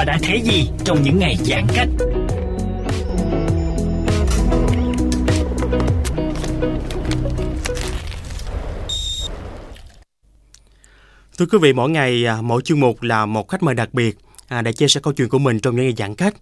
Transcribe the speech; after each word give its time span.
Và 0.00 0.04
đã 0.04 0.18
thấy 0.22 0.40
gì 0.40 0.70
trong 0.84 1.02
những 1.02 1.18
ngày 1.18 1.36
giãn 1.44 1.66
cách? 1.74 1.88
Thưa 11.38 11.46
quý 11.46 11.58
vị, 11.62 11.72
mỗi 11.72 11.90
ngày 11.90 12.26
à, 12.26 12.42
mỗi 12.42 12.62
chuyên 12.62 12.80
mục 12.80 13.02
là 13.02 13.26
một 13.26 13.48
khách 13.48 13.62
mời 13.62 13.74
đặc 13.74 13.94
biệt 13.94 14.18
à, 14.48 14.62
để 14.62 14.72
chia 14.72 14.88
sẻ 14.88 15.00
câu 15.02 15.12
chuyện 15.12 15.28
của 15.28 15.38
mình 15.38 15.60
trong 15.60 15.76
những 15.76 15.84
ngày 15.84 15.94
giãn 15.98 16.14
cách. 16.14 16.34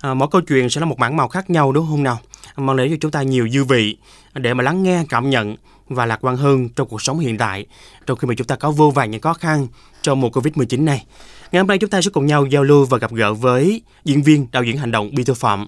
À, 0.00 0.14
mỗi 0.14 0.28
câu 0.30 0.40
chuyện 0.40 0.70
sẽ 0.70 0.80
là 0.80 0.86
một 0.86 0.98
bản 0.98 1.16
màu 1.16 1.28
khác 1.28 1.50
nhau 1.50 1.72
đúng 1.72 1.86
không 1.90 2.02
nào? 2.02 2.18
À, 2.54 2.62
mang 2.62 2.76
đến 2.76 2.90
cho 2.90 2.96
chúng 3.00 3.10
ta 3.10 3.22
nhiều 3.22 3.48
dư 3.48 3.64
vị 3.64 3.96
để 4.34 4.54
mà 4.54 4.62
lắng 4.62 4.82
nghe, 4.82 5.04
cảm 5.08 5.30
nhận 5.30 5.56
và 5.88 6.06
lạc 6.06 6.18
quan 6.24 6.36
hơn 6.36 6.68
trong 6.68 6.88
cuộc 6.88 7.02
sống 7.02 7.18
hiện 7.18 7.38
tại, 7.38 7.66
trong 8.06 8.18
khi 8.18 8.28
mà 8.28 8.34
chúng 8.38 8.46
ta 8.46 8.56
có 8.56 8.70
vô 8.70 8.90
vàn 8.90 9.10
những 9.10 9.20
khó 9.20 9.34
khăn 9.34 9.66
trong 10.06 10.20
mùa 10.20 10.28
Covid-19 10.28 10.84
này. 10.84 11.06
Ngày 11.52 11.60
hôm 11.60 11.66
nay 11.66 11.78
chúng 11.78 11.90
ta 11.90 12.00
sẽ 12.00 12.10
cùng 12.14 12.26
nhau 12.26 12.46
giao 12.46 12.62
lưu 12.62 12.86
và 12.90 12.98
gặp 12.98 13.10
gỡ 13.12 13.34
với 13.34 13.82
diễn 14.04 14.22
viên, 14.22 14.46
đạo 14.52 14.62
diễn 14.62 14.76
hành 14.76 14.90
động 14.90 15.10
Peter 15.16 15.36
Phạm. 15.36 15.66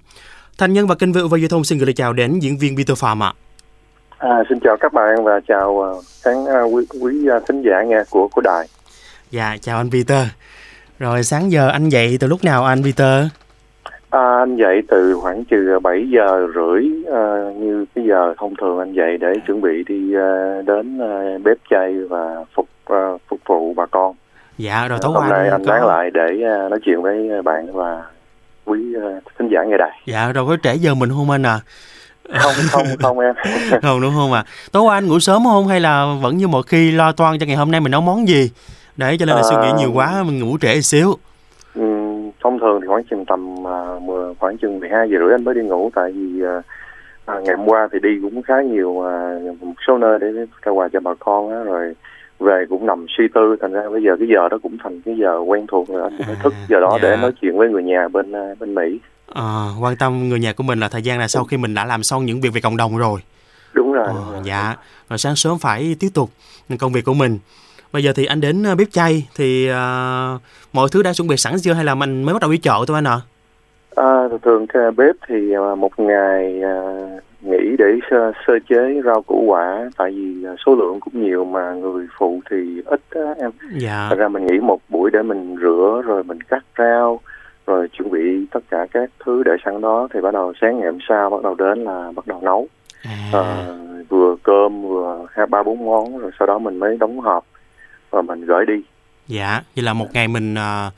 Thành 0.59 0.73
nhân 0.73 0.87
và 0.87 0.95
kênh 0.95 1.13
VOV 1.13 1.35
Giao 1.35 1.49
thông 1.49 1.65
xin 1.65 1.79
gửi 1.79 1.87
lời 1.87 1.93
chào 1.93 2.13
đến 2.13 2.39
diễn 2.39 2.59
viên 2.59 2.77
Peter 2.77 2.99
Phạm 2.99 3.23
ạ. 3.23 3.33
À, 4.19 4.43
xin 4.49 4.59
chào 4.61 4.77
các 4.81 4.93
bạn 4.93 5.25
và 5.25 5.41
chào 5.49 5.71
uh, 5.71 6.05
khán 6.23 6.37
uh, 6.37 6.75
quý, 6.75 6.85
quý 7.01 7.29
uh, 7.37 7.47
thính 7.49 7.63
giả 7.63 7.83
nghe 7.83 8.03
của 8.11 8.29
của 8.29 8.41
đài. 8.41 8.67
Dạ, 9.31 9.57
chào 9.61 9.77
anh 9.77 9.91
Peter. 9.91 10.27
Rồi 10.99 11.25
sáng 11.25 11.53
giờ 11.53 11.69
anh 11.69 11.89
dậy 11.89 12.17
từ 12.21 12.27
lúc 12.27 12.45
nào 12.45 12.65
anh 12.65 12.83
Peter? 12.83 13.27
À, 14.11 14.39
anh 14.39 14.57
dậy 14.57 14.83
từ 14.89 15.15
khoảng 15.21 15.45
trừ 15.45 15.79
7 15.83 16.11
giờ 16.11 16.47
rưỡi 16.55 16.83
uh, 17.01 17.57
như 17.57 17.85
cái 17.95 18.05
giờ 18.09 18.35
thông 18.39 18.55
thường 18.57 18.79
anh 18.79 18.93
dậy 18.93 19.19
để 19.21 19.35
chuẩn 19.47 19.61
bị 19.61 19.85
đi 19.89 20.15
uh, 20.17 20.67
đến 20.67 20.99
uh, 20.99 21.43
bếp 21.45 21.59
chay 21.71 21.95
và 22.11 22.45
phục 22.55 22.69
uh, 22.93 23.21
phục 23.29 23.41
vụ 23.47 23.75
bà 23.75 23.87
con. 23.87 24.15
Dạ, 24.59 24.89
rồi 24.89 24.99
tối 25.03 25.13
Hôm 25.13 25.23
qua 25.23 25.29
nay 25.29 25.49
anh 25.49 25.65
có... 25.67 25.79
lại 25.79 26.11
để 26.11 26.27
uh, 26.35 26.71
nói 26.71 26.81
chuyện 26.85 27.03
với 27.03 27.43
bạn 27.45 27.73
và 27.73 28.03
quý 28.65 28.95
uh, 28.97 29.23
thính 29.39 29.49
giả 29.53 29.65
nghe 29.65 29.77
đài. 29.79 30.01
Dạ, 30.07 30.33
rồi 30.33 30.47
có 30.47 30.57
trễ 30.63 30.75
giờ 30.75 30.95
mình 30.95 31.11
không 31.11 31.31
anh 31.31 31.43
à? 31.43 31.61
Không 32.39 32.53
không 32.71 32.87
không 33.03 33.19
em. 33.19 33.35
không 33.83 34.01
đúng 34.01 34.13
không 34.15 34.33
à? 34.33 34.45
Tối 34.73 34.83
qua 34.83 34.95
anh 34.95 35.07
ngủ 35.07 35.19
sớm 35.19 35.45
không 35.45 35.67
hay 35.69 35.81
là 35.81 36.07
vẫn 36.23 36.37
như 36.37 36.49
mọi 36.49 36.63
khi 36.67 36.91
lo 36.91 37.13
toan 37.13 37.39
cho 37.39 37.47
ngày 37.47 37.57
hôm 37.57 37.71
nay 37.71 37.81
mình 37.81 37.93
nấu 37.93 38.01
món 38.01 38.29
gì? 38.29 38.51
Để 38.97 39.17
cho 39.19 39.27
nên 39.27 39.37
là 39.37 39.43
À. 39.43 39.49
suy 39.51 39.57
nghĩ 39.57 39.73
nhiều 39.79 39.91
quá 39.95 40.23
mình 40.23 40.41
ngủ 40.41 40.59
trễ 40.61 40.81
xíu. 40.81 41.15
Ừm, 41.75 42.31
thông 42.43 42.59
thường 42.59 42.81
thì 42.81 42.87
khoảng 42.87 43.05
chừng 43.05 43.25
tầm 43.25 43.55
uh, 43.63 44.03
10, 44.03 44.35
khoảng 44.35 44.59
chừng 44.59 44.81
12 44.81 45.11
giờ 45.11 45.17
rưỡi 45.19 45.33
anh 45.33 45.45
mới 45.45 45.55
đi 45.55 45.63
ngủ 45.63 45.91
tại 45.95 46.13
vì 46.13 46.43
uh, 46.43 46.65
à, 47.27 47.35
ngày 47.45 47.57
hôm 47.57 47.67
qua 47.67 47.89
thì 47.93 47.99
đi 48.03 48.09
cũng 48.23 48.43
khá 48.43 48.63
nhiều 48.63 48.89
uh, 48.89 49.63
một 49.63 49.73
số 49.87 49.99
nơi 49.99 50.19
để 50.19 50.27
trao 50.65 50.75
quà 50.75 50.89
cho 50.93 51.01
bà 51.01 51.15
con 51.19 51.51
á, 51.51 51.59
rồi 51.65 51.95
về 52.39 52.65
cũng 52.69 52.87
nằm 52.87 53.07
suy 53.19 53.25
tư 53.35 53.57
thành 53.61 53.73
ra 53.73 53.83
bây 53.93 54.03
giờ 54.03 54.17
cái 54.19 54.29
giờ 54.29 54.49
đó 54.49 54.59
cũng 54.63 54.77
thành 54.83 55.01
cái 55.05 55.17
giờ 55.19 55.39
quen 55.39 55.67
thuộc 55.69 55.89
rồi 55.89 56.03
anh 56.03 56.19
phải 56.27 56.37
thức 56.43 56.55
giờ 56.69 56.81
đó 56.81 56.99
dạ. 57.03 57.09
để 57.09 57.17
nói 57.17 57.33
chuyện 57.41 57.59
với 57.59 57.69
người 57.69 57.83
nhà 57.83 58.09
bên 58.09 58.33
uh, 58.53 58.59
bên 58.59 58.75
Mỹ 58.75 58.99
À, 59.35 59.69
quan 59.81 59.97
tâm 59.97 60.29
người 60.29 60.39
nhà 60.39 60.53
của 60.53 60.63
mình 60.63 60.81
là 60.81 60.89
thời 60.89 61.03
gian 61.03 61.19
là 61.19 61.29
sau 61.29 61.45
khi 61.45 61.57
mình 61.57 61.75
đã 61.75 61.85
làm 61.85 62.03
xong 62.03 62.25
những 62.25 62.41
việc 62.41 62.53
về 62.55 62.61
cộng 62.61 62.77
đồng 62.77 62.99
rồi. 62.99 63.21
đúng 63.73 63.93
rồi, 63.93 64.07
Ờ, 64.07 64.15
đúng 64.15 64.33
rồi. 64.33 64.43
dạ, 64.45 64.77
rồi 65.09 65.19
sáng 65.19 65.37
sớm 65.37 65.59
phải 65.59 65.97
tiếp 66.01 66.09
tục 66.15 66.31
công 66.79 66.93
việc 66.93 67.05
của 67.05 67.15
mình. 67.15 67.39
Bây 67.93 68.05
giờ 68.05 68.13
thì 68.17 68.25
anh 68.27 68.41
đến 68.41 68.63
ờ, 68.63 68.75
bếp 68.75 68.91
chay 68.91 69.29
thì 69.37 69.69
ờ, 69.69 70.39
mọi 70.73 70.89
thứ 70.93 71.03
đã 71.03 71.13
chuẩn 71.13 71.29
bị 71.29 71.37
sẵn 71.37 71.55
chưa 71.63 71.73
hay 71.73 71.85
là 71.85 71.95
mình 71.95 72.23
mới 72.23 72.33
bắt 72.35 72.43
đầu 72.43 72.51
đi 72.51 72.59
chợ 72.59 72.85
thôi 72.87 72.95
anh 72.97 73.05
ạ? 73.07 73.21
À, 73.97 74.29
thường 74.31 74.39
thường 74.43 74.67
cái 74.67 74.91
bếp 74.97 75.15
thì 75.29 75.53
à, 75.53 75.75
một 75.75 75.93
ngày 75.99 76.61
à, 76.63 76.75
nghỉ 77.41 77.77
để 77.79 77.99
sơ, 78.11 78.33
sơ 78.47 78.53
chế 78.69 79.01
rau 79.05 79.23
củ 79.23 79.45
quả 79.47 79.91
tại 79.97 80.11
vì 80.11 80.45
à, 80.45 80.53
số 80.67 80.75
lượng 80.75 81.01
cũng 81.01 81.23
nhiều 81.23 81.45
mà 81.45 81.73
người 81.73 82.07
phụ 82.19 82.41
thì 82.51 82.83
ít 82.85 83.01
á, 83.11 83.35
em. 83.39 83.51
Dạ. 83.77 84.07
Thật 84.11 84.17
ra 84.19 84.29
mình 84.29 84.47
nghỉ 84.47 84.59
một 84.59 84.81
buổi 84.89 85.11
để 85.11 85.23
mình 85.23 85.57
rửa 85.61 86.03
rồi 86.05 86.25
mình 86.25 86.41
cắt 86.41 86.65
rau 86.79 87.21
rồi 87.67 87.89
chuẩn 87.89 88.11
bị 88.11 88.47
tất 88.51 88.61
cả 88.71 88.87
các 88.93 89.11
thứ 89.25 89.43
để 89.43 89.53
sẵn 89.65 89.81
đó 89.81 90.09
thì 90.15 90.21
bắt 90.21 90.35
đầu 90.35 90.53
sáng 90.61 90.79
ngày 90.79 90.87
hôm 90.87 90.99
sau 91.09 91.31
bắt 91.31 91.43
đầu 91.43 91.55
đến 91.55 91.85
là 91.85 92.13
bắt 92.17 92.27
đầu 92.27 92.41
nấu. 92.43 92.69
À, 93.03 93.29
Ờ, 93.33 93.77
vừa 94.09 94.37
cơm 94.43 94.83
vừa 94.83 95.27
hai 95.31 95.47
ba 95.47 95.63
bốn 95.63 95.85
món 95.85 96.19
rồi 96.19 96.31
sau 96.39 96.47
đó 96.47 96.59
mình 96.59 96.77
mới 96.79 96.97
đóng 96.97 97.21
hộp 97.21 97.47
và 98.11 98.23
mình 98.23 98.47
gửi 98.47 98.67
đi. 98.67 98.83
Dạ, 99.29 99.63
vậy 99.77 99.85
là 99.85 99.93
một 99.93 100.07
ngày 100.13 100.29
mình 100.29 100.55
ờ, 100.55 100.91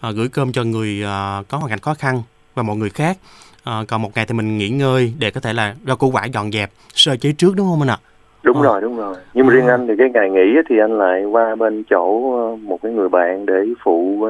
ờ, 0.00 0.12
gửi 0.12 0.28
cơm 0.28 0.52
cho 0.52 0.64
người 0.64 1.02
ờ, 1.02 1.42
có 1.48 1.58
hoàn 1.58 1.70
cảnh 1.70 1.78
khó 1.78 1.94
khăn 1.94 2.22
và 2.54 2.62
mọi 2.62 2.76
người 2.76 2.90
khác. 2.90 3.16
Ờ, 3.64 3.84
còn 3.88 4.02
một 4.02 4.10
ngày 4.14 4.24
thì 4.28 4.34
mình 4.34 4.58
nghỉ 4.58 4.68
ngơi 4.68 5.12
để 5.18 5.30
có 5.30 5.40
thể 5.40 5.52
là 5.52 5.74
rau 5.86 5.96
củ 5.96 6.10
quả 6.10 6.24
dọn 6.24 6.52
dẹp, 6.52 6.70
sơ 6.94 7.16
chế 7.16 7.32
trước 7.38 7.52
đúng 7.56 7.66
không 7.70 7.80
anh 7.82 7.88
ạ? 7.90 7.98
đúng 8.42 8.56
Ờ. 8.56 8.62
rồi 8.62 8.80
đúng 8.80 8.96
rồi 8.96 9.16
nhưng 9.34 9.46
mà 9.46 9.52
riêng 9.54 9.66
anh 9.66 9.86
thì 9.88 9.94
cái 9.98 10.10
ngày 10.14 10.30
nghỉ 10.30 10.56
thì 10.68 10.78
anh 10.78 10.98
lại 10.98 11.24
qua 11.24 11.54
bên 11.54 11.82
chỗ 11.90 12.32
ờ, 12.38 12.56
một 12.56 12.78
cái 12.82 12.92
người 12.92 13.08
bạn 13.08 13.46
để 13.46 13.54
phụ 13.84 14.26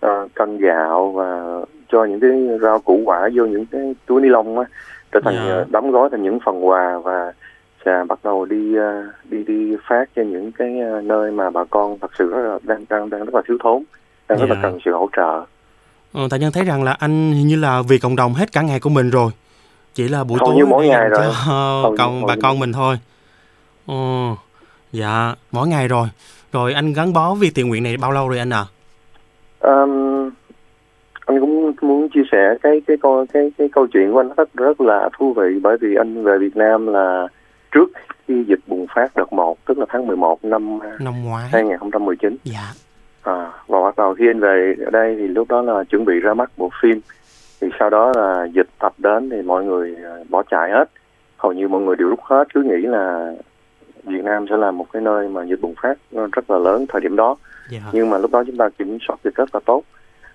ờ, 0.00 0.28
cân 0.34 0.58
gạo 0.58 1.12
và 1.16 1.42
cho 1.92 2.04
những 2.04 2.20
cái 2.20 2.58
rau 2.62 2.78
củ 2.78 3.00
quả 3.04 3.28
vô 3.34 3.44
những 3.46 3.66
cái 3.66 3.94
túi 4.06 4.20
ni 4.22 4.28
lông 4.28 4.58
á 4.58 4.64
trở 5.12 5.20
thành 5.24 5.34
Dạ. 5.34 5.52
ờ, 5.54 5.64
đóng 5.70 5.90
gói 5.90 6.08
thành 6.10 6.22
những 6.22 6.38
phần 6.44 6.66
quà 6.68 6.98
và 6.98 7.32
sẽ 7.84 8.04
bắt 8.08 8.18
đầu 8.24 8.44
đi 8.44 8.74
ờ, 8.76 9.02
đi 9.24 9.44
đi 9.44 9.76
phát 9.88 10.04
cho 10.16 10.22
những 10.22 10.52
cái 10.52 10.80
ờ, 10.80 11.00
nơi 11.00 11.30
mà 11.30 11.50
bà 11.50 11.64
con 11.70 11.98
thật 12.00 12.10
sự 12.18 12.30
rất 12.30 12.42
là, 12.42 12.58
đang 12.62 12.84
đang 12.88 13.10
đang 13.10 13.24
rất 13.24 13.34
là 13.34 13.42
thiếu 13.48 13.56
thốn 13.62 13.82
đang 14.28 14.38
rất 14.38 14.46
là 14.48 14.54
Dạ. 14.54 14.60
cần 14.62 14.78
sự 14.84 14.92
hỗ 14.92 15.08
trợ 15.16 15.44
Ờ, 16.12 16.26
tại 16.30 16.38
nhân 16.40 16.52
thấy 16.52 16.64
rằng 16.64 16.82
là 16.82 16.92
anh 16.92 17.32
hình 17.32 17.46
như 17.46 17.56
là 17.56 17.82
vì 17.88 17.98
cộng 17.98 18.16
đồng 18.16 18.34
hết 18.34 18.52
cả 18.52 18.62
ngày 18.62 18.80
của 18.80 18.90
mình 18.90 19.10
rồi. 19.10 19.32
Chỉ 19.94 20.08
là 20.08 20.24
buổi 20.24 20.38
Hầu 20.40 20.48
tối 20.48 20.56
như 20.58 20.66
mỗi 20.66 20.86
ngày 20.88 21.08
rồi. 21.08 21.20
cho 21.22 21.30
hầu 21.30 21.96
bà 22.26 22.36
con 22.42 22.58
mình 22.58 22.72
thôi. 22.72 22.98
Ờ, 23.86 23.94
dạ, 24.92 25.34
mỗi 25.52 25.68
ngày 25.68 25.88
rồi. 25.88 26.08
Rồi 26.52 26.72
anh 26.74 26.92
gắn 26.92 27.12
bó 27.12 27.34
việc 27.34 27.52
thiện 27.54 27.68
nguyện 27.68 27.82
này 27.82 27.96
bao 27.96 28.12
lâu 28.12 28.28
rồi 28.28 28.38
anh 28.38 28.50
à? 28.52 28.64
Ờm, 29.58 30.30
anh 31.26 31.40
cũng 31.40 31.72
muốn 31.82 32.08
chia 32.14 32.22
sẻ 32.32 32.54
cái 32.62 32.80
cái 32.86 32.96
câu 33.02 33.26
cái 33.32 33.50
cái 33.58 33.68
câu 33.72 33.86
chuyện 33.86 34.12
của 34.12 34.20
anh 34.20 34.30
rất 34.36 34.54
rất 34.54 34.80
là 34.80 35.08
thú 35.18 35.32
vị 35.36 35.58
bởi 35.62 35.76
vì 35.80 35.94
anh 35.94 36.24
về 36.24 36.38
Việt 36.38 36.56
Nam 36.56 36.86
là 36.86 37.28
trước 37.72 37.90
khi 38.28 38.44
dịch 38.48 38.58
bùng 38.66 38.86
phát 38.94 39.16
đợt 39.16 39.32
1 39.32 39.58
tức 39.66 39.78
là 39.78 39.86
tháng 39.88 40.06
11 40.06 40.44
năm 40.44 40.78
Năm 41.00 41.24
ngoái. 41.24 41.48
2019 41.52 42.36
Dạ. 42.44 42.72
À, 43.22 43.52
và 43.66 43.82
bắt 43.82 43.96
đầu 43.96 44.14
khi 44.14 44.28
anh 44.30 44.40
về 44.40 44.74
ở 44.84 44.90
đây 44.90 45.16
thì 45.18 45.28
lúc 45.28 45.48
đó 45.48 45.62
là 45.62 45.84
chuẩn 45.84 46.04
bị 46.04 46.20
ra 46.20 46.34
mắt 46.34 46.50
bộ 46.56 46.70
phim. 46.82 47.00
Thì 47.60 47.68
sau 47.78 47.90
đó 47.90 48.12
là 48.16 48.44
dịch 48.44 48.68
tập 48.78 48.92
đến 48.98 49.30
thì 49.30 49.42
mọi 49.42 49.64
người 49.64 49.96
à, 50.04 50.16
bỏ 50.28 50.42
chạy 50.50 50.70
hết. 50.70 50.90
Hầu 51.36 51.52
như 51.52 51.68
mọi 51.68 51.80
người 51.80 51.96
đều 51.96 52.08
rút 52.08 52.20
hết 52.22 52.54
cứ 52.54 52.62
nghĩ 52.62 52.86
là 52.86 53.32
Việt 54.04 54.24
Nam 54.24 54.46
sẽ 54.50 54.56
là 54.56 54.70
một 54.70 54.86
cái 54.92 55.02
nơi 55.02 55.28
mà 55.28 55.44
dịch 55.44 55.60
bùng 55.60 55.74
phát 55.82 55.98
rất 56.32 56.50
là 56.50 56.58
lớn 56.58 56.86
thời 56.88 57.00
điểm 57.00 57.16
đó. 57.16 57.36
Dạ. 57.70 57.80
nhưng 57.92 58.10
mà 58.10 58.18
lúc 58.18 58.30
đó 58.30 58.44
chúng 58.46 58.56
ta 58.56 58.68
kiểm 58.78 58.98
soát 59.08 59.16
được 59.24 59.34
rất 59.34 59.54
là 59.54 59.60
tốt. 59.64 59.82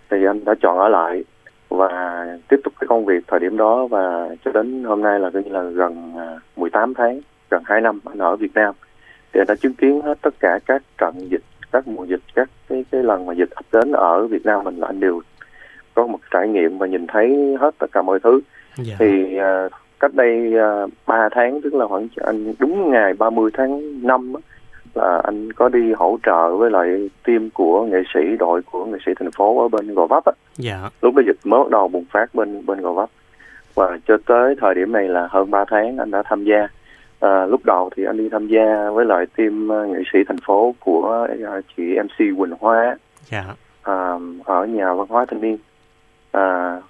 Thì 0.10 0.26
anh 0.26 0.46
đã 0.46 0.56
chọn 0.62 0.78
ở 0.78 0.88
lại 0.88 1.24
và 1.70 2.26
tiếp 2.50 2.58
tục 2.64 2.74
cái 2.80 2.88
công 2.88 3.06
việc 3.06 3.24
thời 3.28 3.40
điểm 3.40 3.58
đó 3.58 3.88
và 3.88 4.30
cho 4.46 4.52
đến 4.52 4.84
hôm 4.84 5.02
nay 5.02 5.20
là 5.20 5.30
coi 5.30 5.44
như 5.44 5.52
là 5.52 5.62
gần 5.62 6.14
à, 6.18 6.40
18 6.56 6.94
tháng 6.94 7.22
gần 7.50 7.64
2 7.66 7.82
năm 7.82 8.00
anh 8.06 8.18
ở 8.18 8.36
Việt 8.36 8.54
Nam. 8.54 8.76
Thì 9.34 9.42
anh 9.42 9.48
đã 9.48 9.56
chứng 9.56 9.74
kiến 9.74 10.02
hết 10.02 10.18
tất 10.22 10.34
cả 10.40 10.60
các 10.66 10.82
trận 10.98 11.14
dịch 11.30 11.42
các 11.76 11.88
mùa 11.88 12.04
dịch 12.04 12.22
các 12.36 12.50
cái 12.70 12.86
cái 12.92 13.04
lần 13.04 13.26
mà 13.26 13.34
dịch 13.34 13.50
ập 13.50 13.66
đến 13.72 13.92
ở 13.92 14.28
Việt 14.28 14.46
Nam 14.46 14.64
mình 14.64 14.78
là 14.78 14.88
anh 14.88 15.00
đều 15.00 15.22
có 15.94 16.08
một 16.08 16.20
trải 16.32 16.48
nghiệm 16.48 16.78
và 16.78 16.88
nhìn 16.88 17.08
thấy 17.08 17.56
hết 17.60 17.76
tất 17.80 17.88
cả 17.92 18.02
mọi 18.02 18.20
thứ 18.20 18.40
dạ. 18.78 18.96
thì 19.00 19.38
uh, 19.38 19.72
cách 20.00 20.14
đây 20.14 20.54
uh, 20.84 20.92
3 21.08 21.30
tháng 21.32 21.62
tức 21.62 21.74
là 21.74 21.88
khoảng 21.88 22.08
anh 22.16 22.54
đúng 22.60 22.92
ngày 22.92 23.14
30 23.14 23.52
tháng 23.54 24.02
5 24.08 24.34
á, 24.34 24.42
là 24.94 25.22
anh 25.24 25.54
có 25.54 25.70
đi 25.70 25.94
hỗ 25.94 26.18
trợ 26.24 26.56
với 26.56 26.72
lại 26.72 27.10
team 27.24 27.50
của 27.50 27.86
nghệ 27.86 28.04
sĩ 28.14 28.20
đội 28.40 28.62
của 28.62 28.86
nghệ 28.86 28.98
sĩ 29.06 29.12
thành 29.20 29.32
phố 29.32 29.62
ở 29.62 29.68
bên 29.68 29.94
Gò 29.94 30.08
Vấp 30.08 30.26
á. 30.26 30.32
dạ 30.56 30.90
lúc 31.02 31.16
đó 31.16 31.22
dịch 31.26 31.38
mới 31.44 31.60
bắt 31.60 31.70
đầu 31.70 31.88
bùng 31.88 32.06
phát 32.12 32.36
bên 32.36 32.66
bên 32.66 32.82
Gò 32.82 32.94
Vấp 32.94 33.10
và 33.76 34.00
cho 34.08 34.18
tới 34.26 34.56
thời 34.62 34.76
điểm 34.76 34.92
này 34.92 35.08
là 35.08 35.28
hơn 35.32 35.52
3 35.52 35.66
tháng 35.68 35.98
anh 35.98 36.12
đã 36.12 36.24
tham 36.26 36.44
gia 36.44 36.68
à, 37.20 37.46
lúc 37.46 37.66
đầu 37.66 37.90
thì 37.96 38.04
anh 38.04 38.18
đi 38.18 38.30
tham 38.30 38.48
gia 38.48 38.90
với 38.90 39.06
lại 39.06 39.26
team 39.36 39.70
uh, 39.70 39.90
nghệ 39.90 40.04
sĩ 40.14 40.20
thành 40.28 40.40
phố 40.46 40.76
của 40.80 41.28
uh, 41.58 41.66
chị 41.78 41.84
MC 42.04 42.18
Quỳnh 42.18 42.54
Hoa. 42.60 42.98
Dạ. 43.30 43.44
À, 43.84 44.14
ở 44.44 44.66
nhà 44.66 44.94
văn 44.94 45.08
hóa 45.10 45.26
thanh 45.26 45.42
niên. 45.42 45.58
À, 46.32 46.82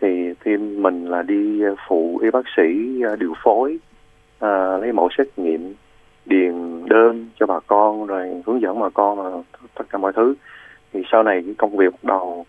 thì 0.00 0.34
team 0.44 0.82
mình 0.82 1.06
là 1.08 1.22
đi 1.22 1.62
phụ 1.88 2.18
y 2.22 2.30
bác 2.30 2.44
sĩ 2.56 2.62
à, 3.02 3.16
điều 3.16 3.34
phối 3.42 3.78
à, 4.38 4.76
lấy 4.76 4.92
mẫu 4.92 5.08
xét 5.18 5.26
nghiệm 5.36 5.74
điền 6.26 6.84
đơn 6.88 7.28
cho 7.40 7.46
bà 7.46 7.60
con 7.66 8.06
rồi 8.06 8.42
hướng 8.46 8.60
dẫn 8.60 8.80
bà 8.80 8.88
con 8.94 9.20
là 9.24 9.42
tất 9.74 9.84
cả 9.90 9.98
mọi 9.98 10.12
thứ. 10.12 10.34
Thì 10.92 11.02
sau 11.12 11.22
này 11.22 11.42
cái 11.46 11.54
công 11.58 11.76
việc 11.76 11.92
bắt 11.92 12.04
đầu 12.04 12.46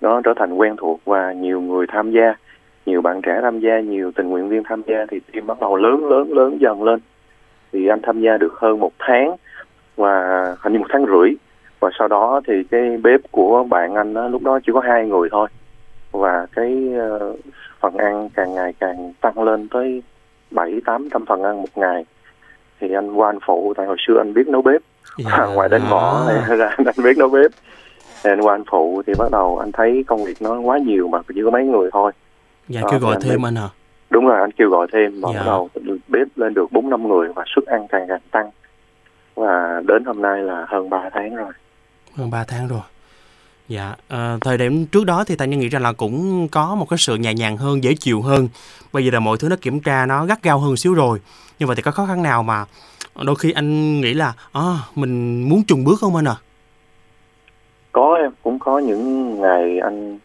nó 0.00 0.20
trở 0.24 0.34
thành 0.36 0.54
quen 0.54 0.76
thuộc 0.76 1.00
và 1.04 1.32
nhiều 1.32 1.60
người 1.60 1.86
tham 1.88 2.10
gia 2.10 2.34
nhiều 2.88 3.02
bạn 3.02 3.20
trẻ 3.22 3.38
tham 3.42 3.60
gia 3.60 3.80
nhiều 3.80 4.12
tình 4.12 4.28
nguyện 4.28 4.48
viên 4.48 4.62
tham 4.64 4.82
gia 4.86 5.06
thì 5.10 5.20
team 5.32 5.46
bắt 5.46 5.60
đầu 5.60 5.76
lớn 5.76 6.08
lớn 6.08 6.32
lớn 6.32 6.58
dần 6.60 6.82
lên. 6.82 7.00
Thì 7.72 7.86
anh 7.86 8.00
tham 8.02 8.20
gia 8.20 8.36
được 8.36 8.52
hơn 8.54 8.80
một 8.80 8.92
tháng 8.98 9.36
và 9.96 10.44
hình 10.60 10.72
như 10.72 10.78
một 10.78 10.86
tháng 10.88 11.06
rưỡi. 11.06 11.30
Và 11.80 11.90
sau 11.98 12.08
đó 12.08 12.40
thì 12.46 12.54
cái 12.70 12.96
bếp 13.02 13.20
của 13.30 13.64
bạn 13.64 13.94
anh 13.94 14.14
đó, 14.14 14.28
lúc 14.28 14.42
đó 14.42 14.58
chỉ 14.66 14.72
có 14.74 14.80
hai 14.80 15.06
người 15.06 15.28
thôi. 15.32 15.48
Và 16.12 16.46
cái 16.56 16.88
uh, 16.96 17.38
phần 17.80 17.96
ăn 17.96 18.28
càng 18.34 18.54
ngày 18.54 18.74
càng 18.80 19.12
tăng 19.20 19.42
lên 19.42 19.68
tới 19.68 20.02
bảy 20.50 20.80
tám 20.84 21.08
trăm 21.12 21.26
phần 21.26 21.42
ăn 21.42 21.56
một 21.56 21.68
ngày. 21.74 22.04
Thì 22.80 22.92
anh 22.92 23.14
qua 23.14 23.30
anh 23.30 23.38
phụ 23.46 23.74
tại 23.76 23.86
hồi 23.86 23.96
xưa 24.06 24.18
anh 24.18 24.34
biết 24.34 24.48
nấu 24.48 24.62
bếp. 24.62 24.80
Dạ. 25.18 25.46
ngoài 25.54 25.68
đánh 25.68 25.90
mỏ 25.90 26.24
này 26.28 26.56
ra 26.58 26.68
anh 26.76 27.04
biết 27.04 27.18
nấu 27.18 27.28
bếp. 27.28 27.50
Thì 28.24 28.30
anh 28.30 28.40
qua 28.40 28.54
anh 28.54 28.64
phụ 28.70 29.02
thì 29.06 29.12
bắt 29.18 29.28
đầu 29.32 29.58
anh 29.58 29.72
thấy 29.72 30.04
công 30.06 30.24
việc 30.24 30.42
nó 30.42 30.60
quá 30.60 30.78
nhiều 30.78 31.08
mà 31.08 31.18
chỉ 31.34 31.40
có 31.44 31.50
mấy 31.50 31.64
người 31.64 31.90
thôi 31.92 32.12
dạ 32.68 32.80
Đó, 32.80 32.88
kêu 32.90 33.00
gọi 33.00 33.14
anh 33.14 33.22
thêm 33.22 33.46
anh 33.46 33.56
hả 33.56 33.68
đúng 34.10 34.26
rồi 34.26 34.40
anh 34.40 34.50
kêu 34.52 34.70
gọi 34.70 34.86
thêm. 34.92 35.20
Và 35.20 35.30
Dạ. 35.34 35.38
bắt 35.38 35.44
đầu 35.46 35.68
bếp 36.08 36.28
lên 36.36 36.54
được 36.54 36.72
bốn 36.72 36.90
năm 36.90 37.08
người 37.08 37.28
và 37.36 37.44
suất 37.54 37.64
ăn 37.66 37.86
càng 37.88 38.06
càng 38.08 38.20
tăng. 38.30 38.50
Và 39.34 39.80
đến 39.86 40.04
hôm 40.04 40.22
nay 40.22 40.42
là 40.42 40.66
hơn 40.68 40.90
3 40.90 41.10
tháng 41.12 41.36
rồi. 41.36 41.52
Hơn 42.16 42.30
3 42.30 42.44
tháng 42.48 42.68
rồi. 42.68 42.80
Dạ 43.68 43.94
ờ, 44.08 44.38
thời 44.40 44.58
điểm 44.58 44.86
trước 44.86 45.06
đó 45.06 45.24
thì 45.24 45.36
tài 45.36 45.48
nhân 45.48 45.60
nghĩ 45.60 45.68
rằng 45.68 45.82
là 45.82 45.92
cũng 45.92 46.48
có 46.48 46.74
một 46.74 46.86
cái 46.90 46.98
sự 46.98 47.16
nhẹ 47.16 47.34
nhàng 47.34 47.56
hơn 47.56 47.84
dễ 47.84 47.94
chịu 47.94 48.22
hơn. 48.22 48.48
Bây 48.92 49.04
giờ 49.04 49.10
là 49.12 49.20
mọi 49.20 49.36
thứ 49.40 49.48
nó 49.48 49.56
kiểm 49.60 49.80
tra 49.80 50.06
nó 50.06 50.26
gắt 50.26 50.42
gao 50.42 50.58
hơn 50.58 50.76
xíu 50.76 50.94
rồi. 50.94 51.20
Nhưng 51.58 51.68
mà 51.68 51.74
thì 51.74 51.82
có 51.82 51.90
khó 51.90 52.06
khăn 52.06 52.22
nào 52.22 52.42
mà 52.42 52.64
đôi 53.26 53.36
khi 53.36 53.52
anh 53.52 54.00
nghĩ 54.00 54.14
là 54.14 54.32
à, 54.52 54.62
mình 54.94 55.42
muốn 55.48 55.62
chùng 55.66 55.84
bước 55.84 55.94
không 56.00 56.16
anh 56.16 56.28
à 56.28 56.34
có 57.92 58.16
em 58.22 58.30
cũng 58.42 58.58
có 58.58 58.78
những 58.78 59.34
ngày 59.40 59.78
anh 59.78 60.18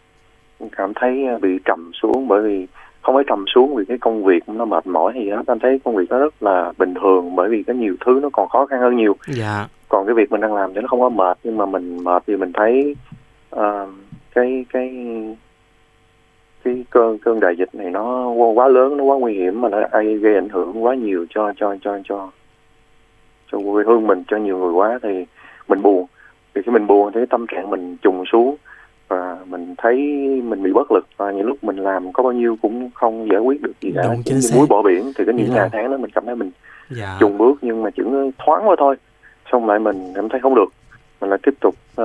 cảm 0.76 0.92
thấy 0.94 1.26
bị 1.42 1.58
trầm 1.64 1.90
xuống 2.02 2.28
bởi 2.28 2.42
vì 2.42 2.66
không 3.02 3.14
phải 3.14 3.24
trầm 3.26 3.44
xuống 3.54 3.74
vì 3.74 3.84
cái 3.84 3.98
công 3.98 4.24
việc 4.24 4.48
nó 4.48 4.64
mệt 4.64 4.86
mỏi 4.86 5.12
thì 5.14 5.30
đó 5.30 5.42
anh 5.46 5.58
thấy 5.58 5.80
công 5.84 5.96
việc 5.96 6.10
nó 6.10 6.18
rất 6.18 6.42
là 6.42 6.72
bình 6.78 6.94
thường 6.94 7.36
bởi 7.36 7.48
vì 7.48 7.62
có 7.62 7.72
nhiều 7.72 7.96
thứ 8.06 8.18
nó 8.22 8.28
còn 8.32 8.48
khó 8.48 8.66
khăn 8.66 8.80
hơn 8.80 8.96
nhiều. 8.96 9.16
Dạ. 9.26 9.68
Còn 9.88 10.06
cái 10.06 10.14
việc 10.14 10.32
mình 10.32 10.40
đang 10.40 10.54
làm 10.54 10.74
thì 10.74 10.80
nó 10.80 10.88
không 10.88 11.00
có 11.00 11.08
mệt 11.08 11.38
nhưng 11.44 11.56
mà 11.56 11.66
mình 11.66 12.04
mệt 12.04 12.22
thì 12.26 12.36
mình 12.36 12.52
thấy 12.52 12.96
ờ, 13.50 13.86
cái 14.34 14.64
cái 14.72 14.90
cái 16.64 16.84
cơn 16.90 17.18
cơn 17.18 17.40
đại 17.40 17.56
dịch 17.58 17.74
này 17.74 17.90
nó 17.90 18.28
quá, 18.28 18.68
lớn 18.68 18.96
nó 18.96 19.04
quá 19.04 19.16
nguy 19.16 19.34
hiểm 19.34 19.60
mà 19.60 19.68
nó 19.68 19.78
gây 20.20 20.34
ảnh 20.34 20.48
hưởng 20.48 20.84
quá 20.84 20.94
nhiều 20.94 21.26
cho 21.30 21.52
cho 21.56 21.76
cho 21.82 21.98
cho 22.04 22.30
cho 23.52 23.58
quê 23.58 23.84
hương 23.86 24.06
mình 24.06 24.22
cho 24.28 24.36
nhiều 24.36 24.58
người 24.58 24.72
quá 24.72 24.98
thì 25.02 25.24
mình 25.68 25.82
buồn. 25.82 26.06
Thì 26.54 26.62
khi 26.62 26.72
mình 26.72 26.86
buồn 26.86 27.12
thì 27.12 27.20
cái 27.20 27.26
tâm 27.26 27.46
trạng 27.46 27.70
mình 27.70 27.96
trùng 28.02 28.24
xuống 28.32 28.56
và 29.08 29.38
mình 29.46 29.74
thấy 29.78 29.96
mình 30.44 30.62
bị 30.62 30.72
bất 30.72 30.92
lực 30.92 31.06
và 31.16 31.32
những 31.32 31.46
lúc 31.46 31.64
mình 31.64 31.76
làm 31.76 32.12
có 32.12 32.22
bao 32.22 32.32
nhiêu 32.32 32.56
cũng 32.62 32.90
không 32.94 33.28
giải 33.32 33.40
quyết 33.40 33.62
được 33.62 33.72
gì 33.80 33.92
cả. 33.96 34.02
Đúng, 34.02 34.22
chính 34.22 34.38
như 34.38 34.48
muối 34.54 34.66
bỏ 34.66 34.82
biển 34.82 35.12
thì 35.18 35.24
cái 35.26 35.34
những 35.34 35.54
ngày 35.54 35.68
tháng 35.72 35.90
đó 35.90 35.96
mình 35.96 36.10
cảm 36.14 36.26
thấy 36.26 36.36
mình 36.36 36.50
dạ. 36.90 37.16
chùng 37.20 37.38
bước 37.38 37.58
nhưng 37.62 37.82
mà 37.82 37.90
chỉ 37.96 38.02
thoáng 38.46 38.68
qua 38.68 38.76
thôi. 38.78 38.96
Xong 39.52 39.68
lại 39.68 39.78
mình 39.78 40.12
cảm 40.14 40.28
thấy 40.28 40.40
không 40.40 40.54
được. 40.54 40.68
Mình 41.20 41.30
lại 41.30 41.38
tiếp 41.42 41.54
tục 41.60 41.74
ờ, 41.94 42.04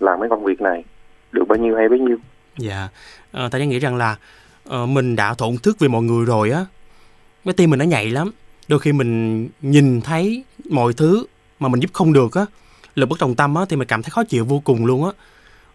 làm 0.00 0.20
cái 0.20 0.28
công 0.28 0.44
việc 0.44 0.60
này. 0.60 0.84
Được 1.32 1.48
bao 1.48 1.58
nhiêu 1.58 1.76
hay 1.76 1.88
bấy 1.88 1.98
nhiêu. 1.98 2.16
Dạ, 2.58 2.88
Tài 3.32 3.60
nhân 3.60 3.68
nghĩ 3.68 3.78
rằng 3.78 3.96
là 3.96 4.16
ờ, 4.68 4.86
mình 4.86 5.16
đã 5.16 5.34
thổn 5.34 5.56
thức 5.62 5.76
vì 5.78 5.88
mọi 5.88 6.02
người 6.02 6.26
rồi 6.26 6.50
á. 6.50 6.64
Cái 7.44 7.54
tim 7.54 7.70
mình 7.70 7.78
nó 7.78 7.84
nhạy 7.84 8.10
lắm. 8.10 8.30
Đôi 8.68 8.78
khi 8.78 8.92
mình 8.92 9.48
nhìn 9.62 10.00
thấy 10.00 10.44
mọi 10.70 10.92
thứ 10.92 11.26
mà 11.58 11.68
mình 11.68 11.80
giúp 11.80 11.90
không 11.92 12.12
được 12.12 12.34
á, 12.34 12.46
lực 12.94 13.08
bất 13.08 13.18
tòng 13.18 13.34
tâm 13.34 13.54
á, 13.54 13.62
thì 13.68 13.76
mình 13.76 13.88
cảm 13.88 14.02
thấy 14.02 14.10
khó 14.10 14.24
chịu 14.24 14.44
vô 14.44 14.60
cùng 14.64 14.86
luôn 14.86 15.04
á. 15.04 15.10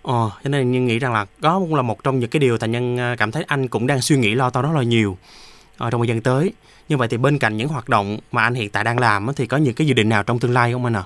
Ờ, 0.03 0.29
cho 0.43 0.49
nên 0.49 0.71
nhân 0.71 0.85
nghĩ 0.85 0.99
rằng 0.99 1.13
là 1.13 1.25
đó 1.41 1.59
cũng 1.59 1.75
là 1.75 1.81
một 1.81 2.03
trong 2.03 2.19
những 2.19 2.29
cái 2.29 2.39
điều 2.39 2.57
Tài 2.57 2.69
nhân 2.69 2.97
ờ, 2.97 3.15
cảm 3.17 3.31
thấy 3.31 3.43
anh 3.47 3.67
cũng 3.67 3.87
đang 3.87 4.01
suy 4.01 4.17
nghĩ 4.17 4.35
lo 4.35 4.49
toan 4.49 4.65
rất 4.65 4.71
là 4.75 4.83
nhiều 4.83 5.17
ờ, 5.77 5.89
trong 5.91 6.01
thời 6.01 6.07
gian 6.07 6.21
tới. 6.21 6.53
Như 6.89 6.97
vậy 6.97 7.07
thì 7.07 7.17
bên 7.17 7.39
cạnh 7.39 7.57
những 7.57 7.67
hoạt 7.67 7.89
động 7.89 8.17
mà 8.31 8.41
anh 8.43 8.53
hiện 8.53 8.69
tại 8.69 8.83
đang 8.83 8.99
làm 8.99 9.27
thì 9.35 9.47
có 9.47 9.57
những 9.57 9.73
cái 9.73 9.87
dự 9.87 9.93
định 9.93 10.09
nào 10.09 10.23
trong 10.23 10.39
tương 10.39 10.53
lai 10.53 10.73
không 10.73 10.85
anh 10.85 10.93
ạ? 10.93 11.03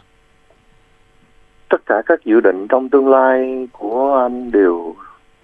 tất 1.69 1.81
cả 1.86 2.01
các 2.06 2.19
dự 2.25 2.39
định 2.39 2.68
trong 2.69 2.89
tương 2.89 3.07
lai 3.07 3.68
của 3.71 4.15
anh 4.15 4.51
đều 4.51 4.95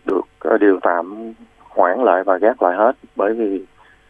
được 0.06 0.22
ờ, 0.40 0.58
đều 0.58 0.80
tạm 0.82 1.34
hoãn 1.60 2.00
lại 2.04 2.24
và 2.24 2.38
gác 2.38 2.62
lại 2.62 2.78
hết 2.78 2.92
bởi 3.16 3.34
vì 3.34 3.62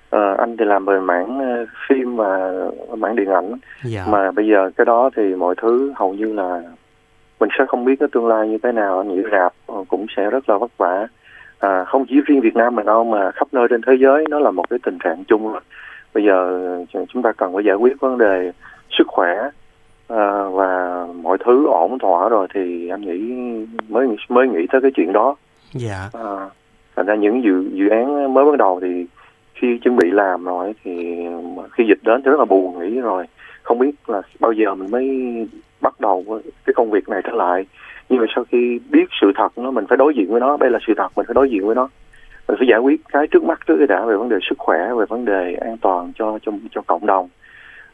ờ, 0.10 0.36
anh 0.38 0.58
thì 0.58 0.66
làm 0.66 0.86
về 0.86 1.00
mảng 1.00 1.40
phim 1.90 2.16
và 2.16 2.52
mảng 2.98 3.16
điện 3.16 3.30
ảnh 3.30 3.54
Dạ. 3.84 4.06
mà 4.08 4.32
bây 4.32 4.48
giờ 4.48 4.72
cái 4.78 4.86
đó 4.86 5.10
thì 5.16 5.36
mọi 5.36 5.56
thứ 5.62 5.94
hầu 5.96 6.14
như 6.14 6.34
là 6.34 6.62
mình 7.42 7.50
sẽ 7.58 7.66
không 7.68 7.86
biết 7.86 7.96
cái 8.00 8.10
tương 8.12 8.28
lai 8.28 8.48
như 8.48 8.58
thế 8.64 8.72
nào. 8.72 8.98
Anh 8.98 9.08
nghĩ 9.08 9.22
rạp 9.32 9.54
ờ, 9.68 9.76
cũng 9.88 10.06
sẽ 10.18 10.30
rất 10.30 10.50
là 10.50 10.58
vất 10.58 10.72
vả. 10.78 11.08
À, 11.60 11.84
không 11.84 12.06
chỉ 12.10 12.16
riêng 12.26 12.42
Việt 12.42 12.56
Nam 12.56 12.76
mình 12.76 12.86
đâu 12.86 13.04
mà 13.04 13.32
khắp 13.32 13.48
nơi 13.52 13.68
trên 13.70 13.82
thế 13.88 13.94
giới 14.00 14.26
nó 14.30 14.40
là 14.40 14.52
một 14.52 14.70
cái 14.70 14.80
tình 14.84 14.98
trạng 15.04 15.24
chung 15.28 15.52
rồi. 15.52 15.62
Bây 16.14 16.24
giờ 16.24 16.62
ờ, 16.94 17.06
chúng 17.10 17.22
ta 17.22 17.32
cần 17.32 17.54
phải 17.54 17.64
giải 17.64 17.76
quyết 17.76 18.00
vấn 18.00 18.18
đề 18.18 18.52
sức 18.98 19.08
khỏe 19.08 19.50
à, 20.08 20.44
và 20.44 21.06
mọi 21.22 21.38
thứ 21.46 21.68
ổn 21.68 22.00
thỏa 22.00 22.30
rồi 22.30 22.48
thì 22.54 22.88
anh 22.88 23.02
nghĩ 23.02 23.20
mới 23.90 24.08
mới 24.30 24.48
nghĩ 24.48 24.68
tới 24.72 24.82
cái 24.82 24.92
chuyện 24.96 25.14
đó. 25.14 25.36
Dạ. 25.74 26.10
À, 26.14 26.50
thành 26.96 27.06
ra 27.06 27.16
những 27.16 27.44
dự 27.44 27.70
dự 27.74 27.90
án 27.90 28.34
mới 28.34 28.46
bắt 28.46 28.58
đầu 28.58 28.80
thì 28.82 29.06
khi 29.54 29.80
chuẩn 29.84 29.96
bị 29.96 30.12
làm 30.12 30.46
rồi 30.46 30.74
thì 30.84 31.24
mà 31.58 31.64
khi 31.72 31.84
dịch 31.88 32.00
đến 32.04 32.22
thì 32.26 32.32
rất 32.32 32.40
là 32.40 32.46
buồn 32.46 32.80
nghĩ 32.80 33.00
rồi. 33.00 33.26
Không 33.64 33.80
biết 33.80 33.92
là 34.08 34.22
bao 34.40 34.52
giờ 34.52 34.76
mình 34.76 34.92
mới 34.92 35.08
bắt 35.82 36.00
đầu 36.00 36.42
cái 36.66 36.74
công 36.74 36.92
việc 36.92 37.10
này 37.10 37.22
trở 37.24 37.32
lại 37.32 37.66
nhưng 38.10 38.20
mà 38.20 38.26
sau 38.36 38.44
khi 38.52 38.80
biết 38.90 39.06
sự 39.22 39.32
thật 39.36 39.58
nó 39.58 39.72
mình 39.72 39.86
phải 39.90 39.98
đối 39.98 40.14
diện 40.16 40.32
với 40.32 40.40
nó 40.40 40.58
đây 40.58 40.70
là 40.72 40.80
sự 40.88 40.94
thật 40.98 41.08
mình 41.16 41.26
phải 41.26 41.34
đối 41.34 41.50
diện 41.50 41.66
với 41.66 41.76
nó 41.76 41.90
mình 42.48 42.58
phải 42.58 42.68
giải 42.72 42.80
quyết 42.80 43.02
cái 43.12 43.28
trước 43.28 43.44
mắt 43.44 43.60
trước 43.68 43.76
cái 43.78 43.88
đã 43.88 44.06
về 44.06 44.16
vấn 44.16 44.30
đề 44.30 44.38
sức 44.50 44.58
khỏe 44.58 44.94
về 45.00 45.06
vấn 45.10 45.26
đề 45.26 45.56
an 45.62 45.78
toàn 45.78 46.12
cho 46.16 46.40
cho 46.46 46.52
cho 46.72 46.82
cộng 46.82 47.06
đồng 47.06 47.30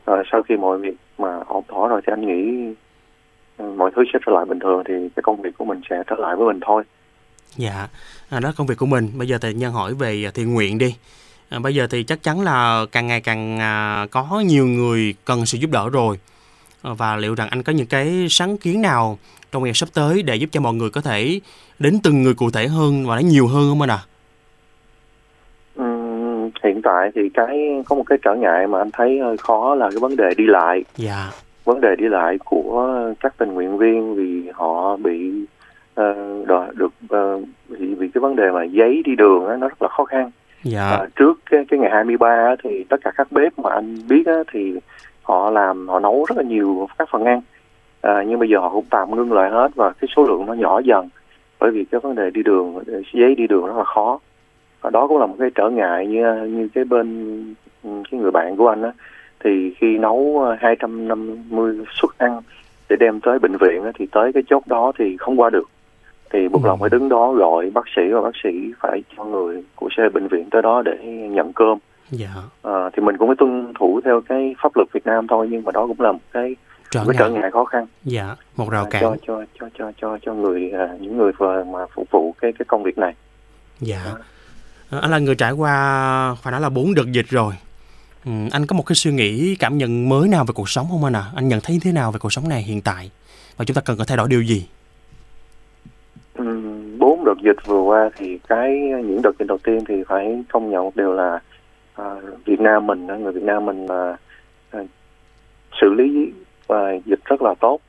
à, 0.06 0.14
sau 0.32 0.42
khi 0.44 0.58
mọi 0.58 0.78
việc 0.78 0.96
mà 1.18 1.40
ổn 1.48 1.64
thỏa 1.68 1.88
rồi 1.88 2.02
thì 2.08 2.14
anh 2.14 2.26
nghĩ 2.26 2.74
ừ, 3.58 3.74
mọi 3.78 3.92
thứ 3.96 4.04
sẽ 4.14 4.20
trở 4.26 4.32
lại 4.32 4.46
bình 4.46 4.60
thường 4.60 4.84
thì 4.86 4.94
cái 5.16 5.24
công 5.24 5.42
việc 5.42 5.58
của 5.58 5.66
mình 5.66 5.82
sẽ 5.90 6.04
trở 6.08 6.16
lại 6.16 6.36
với 6.36 6.48
mình 6.48 6.60
thôi 6.62 6.84
Dạ, 7.56 7.88
à, 8.30 8.40
đó 8.40 8.54
công 8.58 8.68
việc 8.68 8.78
của 8.78 8.86
mình. 8.86 9.12
Bây 9.14 9.28
giờ 9.28 9.38
thì 9.42 9.54
nhân 9.54 9.74
hỏi 9.74 9.94
về 9.94 10.32
thiện 10.34 10.54
nguyện 10.54 10.78
đi. 10.78 10.96
À, 11.50 11.60
bây 11.60 11.76
giờ 11.76 11.88
thì 11.88 12.04
chắc 12.04 12.24
chắn 12.24 12.42
là 12.42 12.86
càng 12.92 13.08
ngày 13.08 13.22
càng 13.22 13.60
à, 13.60 14.06
có 14.12 14.44
nhiều 14.46 14.68
người 14.68 15.16
cần 15.26 15.46
sự 15.46 15.58
giúp 15.58 15.72
đỡ 15.72 15.90
rồi. 15.90 16.20
À, 16.88 16.94
và 16.98 17.16
liệu 17.16 17.36
rằng 17.36 17.48
anh 17.52 17.64
có 17.64 17.74
những 17.74 17.88
cái 17.88 18.28
sáng 18.30 18.58
kiến 18.58 18.82
nào 18.82 19.18
trong 19.52 19.64
ngày 19.64 19.74
sắp 19.74 19.90
tới 19.94 20.24
để 20.24 20.36
giúp 20.36 20.48
cho 20.52 20.62
mọi 20.62 20.74
người 20.74 20.90
có 20.90 21.02
thể 21.02 21.40
đến 21.80 22.00
từng 22.04 22.24
người 22.24 22.34
cụ 22.34 22.52
thể 22.52 22.68
hơn 22.68 23.08
và 23.08 23.16
nó 23.16 23.22
nhiều 23.22 23.48
hơn 23.48 23.70
không 23.70 23.82
anh 23.82 23.90
ạ? 23.90 24.00
Ừm, 25.76 26.50
hiện 26.64 26.82
tại 26.84 27.12
thì 27.16 27.22
cái 27.34 27.84
có 27.86 27.96
một 27.96 28.04
cái 28.08 28.18
trở 28.22 28.36
ngại 28.36 28.68
mà 28.68 28.78
anh 28.80 28.90
thấy 28.94 29.20
hơi 29.20 29.38
khó 29.38 29.76
là 29.76 29.90
cái 29.90 30.00
vấn 30.00 30.16
đề 30.16 30.30
đi 30.38 30.46
lại. 30.48 30.84
Dạ, 30.98 31.32
vấn 31.66 31.82
đề 31.82 31.96
đi 31.96 32.08
lại 32.08 32.38
của 32.46 32.98
các 33.20 33.34
tình 33.38 33.54
nguyện 33.54 33.78
viên 33.78 34.16
vì 34.16 34.52
họ 34.54 34.98
bị 34.98 35.46
ờ, 35.96 36.16
đòi 36.48 36.68
được 36.76 36.94
ờ, 37.10 37.40
vì, 37.70 37.94
vì 37.98 38.08
cái 38.14 38.22
vấn 38.22 38.36
đề 38.36 38.52
mà 38.52 38.64
giấy 38.64 39.02
đi 39.06 39.16
đường 39.16 39.46
nó 39.60 39.68
rất 39.68 39.82
là 39.82 39.88
khó 39.88 40.06
khăn. 40.06 40.32
Dạ, 40.64 40.90
À, 40.90 41.08
trước 41.16 41.40
cái, 41.52 41.66
cái 41.70 41.80
ngày 41.80 41.92
23 41.92 42.28
á, 42.28 42.56
thì 42.64 42.84
tất 42.90 42.98
cả 43.04 43.12
các 43.18 43.32
bếp 43.32 43.60
mà 43.60 43.70
anh 43.70 44.08
biết 44.08 44.26
á, 44.26 44.34
thì 44.54 44.74
họ 45.28 45.50
làm 45.50 45.88
họ 45.88 46.00
nấu 46.00 46.26
rất 46.30 46.38
là 46.38 46.44
nhiều 46.44 46.88
các 46.98 47.10
phần 47.12 47.26
ăn. 47.26 47.42
À, 48.02 48.24
nhưng 48.28 48.40
bây 48.40 48.50
giờ 48.50 48.60
họ 48.60 48.70
cũng 48.70 48.86
tạm 48.90 49.16
ngưng 49.16 49.34
lại 49.34 49.50
hết 49.50 49.72
và 49.76 49.92
cái 50.02 50.08
số 50.16 50.24
lượng 50.24 50.46
nó 50.46 50.54
nhỏ 50.54 50.80
dần 50.86 51.10
bởi 51.60 51.72
vì 51.72 51.86
cái 51.92 52.00
vấn 52.00 52.16
đề 52.16 52.30
đi 52.30 52.44
đường 52.44 52.76
giấy 53.14 53.36
đi 53.36 53.48
đường 53.48 53.66
rất 53.66 53.78
là 53.78 53.84
khó. 53.84 54.20
Và 54.82 54.90
đó 54.90 55.08
cũng 55.08 55.18
là 55.20 55.26
một 55.26 55.36
cái 55.40 55.50
trở 55.56 55.70
ngại 55.70 56.08
như 56.08 56.34
như 56.50 56.68
cái 56.74 56.84
bên 56.84 57.38
ừ, 57.84 57.90
cái 58.12 58.20
người 58.20 58.32
bạn 58.32 58.56
của 58.56 58.68
anh 58.68 58.82
á. 58.82 58.92
Thì 59.44 59.74
khi 59.78 59.98
nấu 59.98 60.42
ờ, 60.46 60.56
250 60.60 61.78
suất 62.02 62.10
ăn 62.18 62.42
để 62.90 62.96
đem 63.00 63.20
tới 63.20 63.40
bệnh 63.40 63.58
viện 63.58 63.84
á, 63.84 63.92
thì 64.00 64.06
tới 64.12 64.34
cái 64.34 64.44
chốt 64.50 64.64
đó 64.68 64.92
thì 65.00 65.18
không 65.18 65.40
qua 65.40 65.50
được. 65.50 65.70
Thì 66.34 66.48
buộc 66.48 66.64
Ừ. 66.64 66.68
lòng 66.68 66.80
phải 66.80 66.90
đứng 66.90 67.10
đó 67.10 67.34
gọi 67.34 67.70
bác 67.74 67.86
sĩ 67.96 68.02
và 68.12 68.22
bác 68.22 68.36
sĩ 68.44 68.50
phải 68.80 69.04
cho 69.18 69.24
người 69.24 69.64
của 69.76 69.90
xe 69.98 70.10
bệnh 70.10 70.28
viện 70.28 70.46
tới 70.52 70.62
đó 70.62 70.82
để 70.86 70.98
nhận 71.06 71.54
cơm 71.54 71.78
dạ 72.12 72.30
Ờ, 72.62 72.90
thì 72.94 73.02
mình 73.04 73.18
cũng 73.18 73.28
phải 73.28 73.36
tuân 73.40 73.74
thủ 73.80 74.02
theo 74.06 74.22
cái 74.30 74.56
pháp 74.64 74.72
luật 74.76 74.88
Việt 74.94 75.06
Nam 75.06 75.28
thôi 75.28 75.48
nhưng 75.52 75.64
mà 75.64 75.72
đó 75.72 75.88
cũng 75.88 76.02
là 76.02 76.12
một 76.12 76.20
cái, 76.34 76.56
trở 76.92 77.00
một 77.04 77.10
cái 77.10 77.16
trở 77.20 77.30
ngại 77.30 77.42
ngại 77.42 77.52
khó 77.52 77.66
khăn 77.66 77.86
dạ 78.04 78.36
một 78.56 78.70
rào 78.70 78.84
à, 78.84 78.90
cản 78.90 79.02
cho 79.04 79.16
cho 79.28 79.44
cho 79.60 79.70
cho 79.78 79.92
cho 80.02 80.18
cho 80.22 80.34
người 80.34 80.72
à, 80.72 80.88
những 81.00 81.18
người 81.18 81.32
mà 81.40 81.64
mà 81.64 81.80
phục 81.96 82.08
vụ 82.12 82.36
cái 82.42 82.52
cái 82.60 82.66
công 82.68 82.84
việc 82.84 82.98
này 82.98 83.14
Dạ. 83.80 84.06
Ờ, 84.90 85.00
Anh 85.00 85.12
là 85.12 85.20
người 85.20 85.36
trải 85.36 85.52
qua 85.52 86.36
phải 86.42 86.52
nói 86.52 86.62
là 86.62 86.70
bốn 86.70 86.94
đợt 86.96 87.12
dịch 87.12 87.28
rồi. 87.30 87.54
Ừ, 88.26 88.32
anh 88.52 88.66
có 88.66 88.76
một 88.76 88.84
cái 88.86 88.96
suy 88.96 89.12
nghĩ 89.12 89.56
cảm 89.56 89.78
nhận 89.78 90.10
mới 90.10 90.28
nào 90.28 90.46
về 90.46 90.52
cuộc 90.56 90.70
sống 90.70 90.88
không 90.90 91.04
anh 91.04 91.14
ạ? 91.16 91.26
Anh 91.36 91.48
nhận 91.48 91.60
thấy 91.64 91.80
thế 91.84 91.92
nào 91.92 92.12
về 92.12 92.20
cuộc 92.20 92.34
sống 92.34 92.50
này 92.50 92.62
hiện 92.62 92.82
tại? 92.82 93.12
Và 93.58 93.66
chúng 93.66 93.76
ta 93.76 93.82
cần 93.86 93.98
có 93.98 94.04
thay 94.08 94.18
đổi 94.18 94.28
điều 94.30 94.42
gì? 94.42 94.68
Ừm, 96.34 97.00
bốn 97.00 97.26
đợt 97.26 97.34
dịch 97.44 97.58
vừa 97.66 97.82
qua 97.82 98.10
thì 98.18 98.40
cái 98.48 98.70
những 99.06 99.22
đợt 99.24 99.32
dịch 99.40 99.46
đầu 99.48 99.58
tiên 99.64 99.84
thì 99.88 99.96
phải 100.08 100.44
công 100.54 100.72
nhận 100.72 100.84
một 100.84 100.96
điều 100.96 101.14
là 101.14 101.34
à, 101.34 101.42
Việt 102.46 102.60
Nam 102.60 102.88
mình 102.88 103.08
người 103.08 103.32
Việt 103.32 103.44
Nam 103.44 103.66
mình 103.66 103.88
à, 103.88 104.18
xử 105.82 105.94
lý 105.94 106.32
à, 106.68 106.92
dịch 107.06 107.20
rất 107.26 107.42
là 107.42 107.54
tốt 107.60 107.80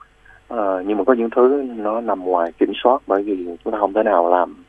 à, 0.48 0.56
nhưng 0.86 0.98
mà 0.98 1.04
có 1.04 1.12
những 1.12 1.30
thứ 1.30 1.62
nó 1.76 2.00
nằm 2.00 2.24
ngoài 2.24 2.52
kiểm 2.58 2.72
soát 2.82 3.02
bởi 3.06 3.22
vì 3.22 3.46
chúng 3.64 3.72
ta 3.72 3.78
không 3.78 3.92
thể 3.92 4.02
nào 4.02 4.30
làm 4.30 4.64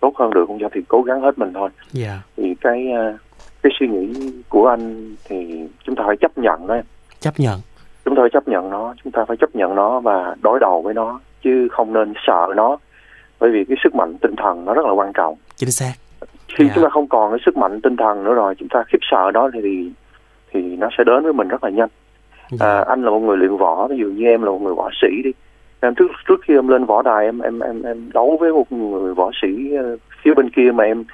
tốt 0.00 0.12
hơn 0.18 0.30
được 0.34 0.44
không 0.46 0.58
cho 0.60 0.68
thì 0.72 0.80
cố 0.88 1.02
gắng 1.02 1.20
hết 1.20 1.38
mình 1.38 1.52
thôi 1.54 1.70
Dạ. 1.92 2.18
thì 2.36 2.54
cái 2.60 2.92
à, 2.92 3.18
cái 3.62 3.72
suy 3.80 3.88
nghĩ 3.88 4.32
của 4.48 4.66
anh 4.68 5.14
thì 5.24 5.66
chúng 5.84 5.96
ta 5.96 6.04
phải 6.06 6.16
chấp 6.16 6.38
nhận 6.38 6.66
đó. 6.66 6.76
Chấp 7.20 7.34
nhận. 7.40 7.60
chúng 8.04 8.16
ta 8.16 8.20
phải 8.22 8.30
chấp 8.32 8.48
nhận 8.48 8.70
nó 8.70 8.94
chúng 9.04 9.12
ta 9.12 9.24
phải 9.28 9.36
chấp 9.36 9.56
nhận 9.56 9.74
nó 9.74 10.00
và 10.00 10.34
đối 10.42 10.60
đầu 10.60 10.82
với 10.82 10.94
nó 10.94 11.20
chứ 11.42 11.68
không 11.72 11.92
nên 11.92 12.12
sợ 12.26 12.46
nó 12.56 12.78
bởi 13.40 13.50
vì 13.50 13.64
cái 13.68 13.76
sức 13.84 13.94
mạnh 13.94 14.14
tinh 14.20 14.36
thần 14.36 14.64
nó 14.64 14.74
rất 14.74 14.86
là 14.86 14.92
quan 14.92 15.12
trọng 15.12 15.36
Chính 15.56 15.70
xác. 15.70 15.92
Khi 16.56 16.64
Dạ. 16.64 16.72
chúng 16.74 16.84
ta 16.84 16.90
không 16.90 17.08
còn 17.08 17.30
cái 17.32 17.40
sức 17.46 17.56
mạnh 17.56 17.80
tinh 17.80 17.96
thần 17.96 18.24
nữa 18.24 18.34
rồi 18.34 18.54
chúng 18.58 18.68
ta 18.68 18.82
khiếp 18.88 18.98
sợ 19.10 19.30
đó 19.30 19.50
thì 19.54 19.90
thì, 20.52 20.76
nó 20.76 20.88
sẽ 20.98 21.04
đến 21.04 21.22
với 21.22 21.32
mình 21.32 21.48
rất 21.48 21.64
là 21.64 21.70
nhanh 21.70 21.88
Dạ. 22.50 22.66
à, 22.66 22.84
anh 22.88 23.02
là 23.04 23.10
một 23.10 23.18
người 23.20 23.36
luyện 23.36 23.56
võ 23.56 23.86
ví 23.90 23.96
dụ 23.98 24.06
như 24.06 24.24
em 24.26 24.42
là 24.42 24.50
một 24.50 24.62
người 24.62 24.74
võ 24.74 24.90
sĩ 25.02 25.22
đi 25.24 25.30
em 25.80 25.94
trước 25.94 26.10
trước 26.28 26.40
khi 26.44 26.54
em 26.54 26.68
lên 26.68 26.84
võ 26.84 27.02
đài 27.02 27.24
em 27.24 27.38
em 27.38 27.60
em 27.60 27.82
em 27.82 28.10
đấu 28.14 28.36
với 28.40 28.52
một 28.52 28.72
người 28.72 29.14
võ 29.14 29.30
sĩ 29.42 29.74
ờ, 29.76 29.96
phía 30.22 30.34
bên 30.34 30.50
kia 30.50 30.70
mà 30.74 30.84
em 30.84 31.04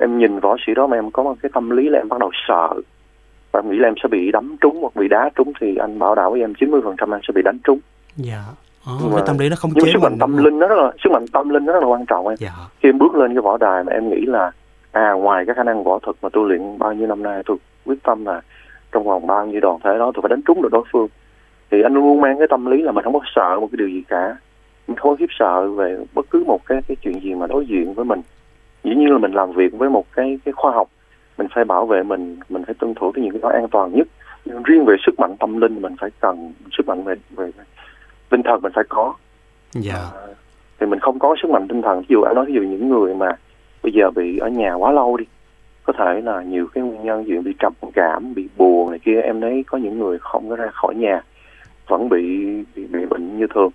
em 0.00 0.18
nhìn 0.18 0.38
võ 0.40 0.56
sĩ 0.66 0.74
đó 0.74 0.86
mà 0.86 0.96
em 0.98 1.10
có 1.10 1.22
một 1.22 1.34
cái 1.42 1.50
tâm 1.54 1.70
lý 1.70 1.88
là 1.88 1.98
em 1.98 2.08
bắt 2.08 2.20
đầu 2.20 2.30
sợ 2.48 2.68
và 3.52 3.60
em 3.60 3.70
nghĩ 3.70 3.76
là 3.78 3.88
em 3.88 3.94
sẽ 4.02 4.08
bị 4.08 4.30
đấm 4.32 4.56
trúng 4.60 4.78
hoặc 4.80 4.96
bị 4.96 5.08
đá 5.08 5.30
trúng 5.34 5.52
thì 5.60 5.76
anh 5.76 5.98
bảo 5.98 6.14
đảm 6.14 6.32
với 6.32 6.40
em 6.40 6.52
90% 6.54 7.12
em 7.14 7.20
sẽ 7.28 7.32
bị 7.34 7.42
đánh 7.42 7.58
trúng 7.64 7.78
Dạ. 8.16 8.40
Ờ, 8.86 8.92
Nhưng 9.00 9.10
cái 9.10 9.20
mà- 9.20 9.26
tâm 9.26 9.38
lý 9.38 9.48
nó 9.48 9.56
không 9.56 9.70
nhưng 9.74 9.84
chế 9.84 9.90
sức 9.92 10.02
mạnh 10.02 10.16
tâm 10.20 10.44
linh 10.44 10.58
nó 10.58 10.66
rất 10.66 10.76
là 10.78 10.92
sức 11.04 11.10
mạnh 11.12 11.24
tâm 11.32 11.48
linh 11.48 11.64
nó 11.64 11.72
rất 11.72 11.80
là 11.80 11.86
quan 11.86 12.06
trọng 12.06 12.28
em 12.28 12.36
Dạ. 12.38 12.50
khi 12.80 12.88
em 12.88 12.98
bước 12.98 13.14
lên 13.14 13.34
cái 13.34 13.42
võ 13.42 13.56
đài 13.56 13.84
mà 13.84 13.92
em 13.92 14.08
nghĩ 14.10 14.20
là 14.26 14.50
à 14.94 15.12
ngoài 15.12 15.44
cái 15.46 15.54
khả 15.54 15.62
năng 15.62 15.84
võ 15.84 15.98
thuật 15.98 16.16
mà 16.22 16.28
tôi 16.32 16.48
luyện 16.48 16.78
bao 16.78 16.92
nhiêu 16.92 17.06
năm 17.06 17.22
nay 17.22 17.42
tôi 17.46 17.56
quyết 17.86 18.02
tâm 18.02 18.24
là 18.24 18.40
trong 18.92 19.04
vòng 19.04 19.26
bao 19.26 19.46
nhiêu 19.46 19.60
đoàn 19.60 19.78
thể 19.84 19.98
đó 19.98 20.12
tôi 20.14 20.22
phải 20.22 20.28
đánh 20.28 20.42
trúng 20.46 20.62
được 20.62 20.72
đối 20.72 20.84
phương. 20.92 21.08
Thì 21.70 21.82
anh 21.82 21.94
luôn 21.94 22.20
mang 22.20 22.38
cái 22.38 22.48
tâm 22.50 22.66
lý 22.66 22.82
là 22.82 22.92
mình 22.92 23.04
không 23.04 23.12
có 23.12 23.20
sợ 23.34 23.60
một 23.60 23.68
cái 23.72 23.76
điều 23.78 23.88
gì 23.88 24.02
cả. 24.08 24.36
Mình 24.88 24.96
không 24.96 25.10
có 25.10 25.16
khiếp 25.16 25.30
sợ 25.38 25.68
về 25.68 25.96
bất 26.14 26.26
cứ 26.30 26.44
một 26.46 26.66
cái 26.66 26.82
cái 26.88 26.96
chuyện 27.02 27.20
gì 27.20 27.34
mà 27.34 27.46
đối 27.46 27.66
diện 27.66 27.94
với 27.94 28.04
mình. 28.04 28.20
Dĩ 28.84 28.94
nhiên 28.94 29.10
là 29.10 29.18
mình 29.18 29.32
làm 29.32 29.52
việc 29.52 29.72
với 29.72 29.90
một 29.90 30.04
cái 30.12 30.38
cái 30.44 30.52
khoa 30.52 30.72
học 30.72 30.88
mình 31.38 31.46
phải 31.54 31.64
bảo 31.64 31.86
vệ 31.86 32.02
mình 32.02 32.36
mình 32.48 32.64
phải 32.64 32.74
tuân 32.74 32.94
thủ 32.94 33.12
cái 33.12 33.24
những 33.24 33.32
cái 33.32 33.40
đó 33.42 33.48
an 33.48 33.68
toàn 33.70 33.92
nhất. 33.94 34.08
Nhưng 34.44 34.62
riêng 34.62 34.84
về 34.84 34.96
sức 35.06 35.20
mạnh 35.20 35.36
tâm 35.40 35.60
linh 35.60 35.82
mình 35.82 35.96
phải 36.00 36.10
cần 36.20 36.52
sức 36.78 36.88
mạnh 36.88 37.04
về 37.04 37.14
về 37.30 37.50
tinh 38.28 38.42
thần 38.42 38.62
mình 38.62 38.72
phải 38.74 38.84
có. 38.88 39.14
Dạ. 39.72 40.10
thì 40.80 40.86
mình 40.86 41.00
không 41.00 41.18
có 41.18 41.36
sức 41.42 41.50
mạnh 41.50 41.68
tinh 41.68 41.82
thần. 41.82 42.00
Ví 42.00 42.06
dụ 42.08 42.22
anh 42.22 42.34
nói 42.34 42.44
ví 42.46 42.54
dụ 42.54 42.60
những 42.60 42.88
người 42.88 43.14
mà 43.14 43.28
bây 43.84 43.92
giờ 43.92 44.10
bị 44.10 44.38
ở 44.38 44.48
nhà 44.48 44.74
quá 44.74 44.92
lâu 44.92 45.16
đi. 45.16 45.24
Có 45.82 45.92
thể 45.98 46.20
là 46.20 46.42
nhiều 46.42 46.66
cái 46.74 46.84
nguyên 46.84 47.04
nhân 47.04 47.28
dụ 47.28 47.42
bị 47.42 47.54
trầm 47.58 47.72
cảm 47.94 48.34
bị 48.34 48.48
buồn 48.56 48.90
này 48.90 48.98
kia 48.98 49.20
em 49.20 49.40
thấy 49.40 49.64
có 49.66 49.78
những 49.78 49.98
người 49.98 50.18
không 50.18 50.48
có 50.50 50.56
ra 50.56 50.66
khỏi 50.72 50.94
nhà 50.94 51.22
vẫn 51.88 52.08
bị 52.08 52.46
bị, 52.76 52.86
bị 52.86 53.06
bệnh 53.10 53.38
như 53.38 53.46
thường. 53.54 53.70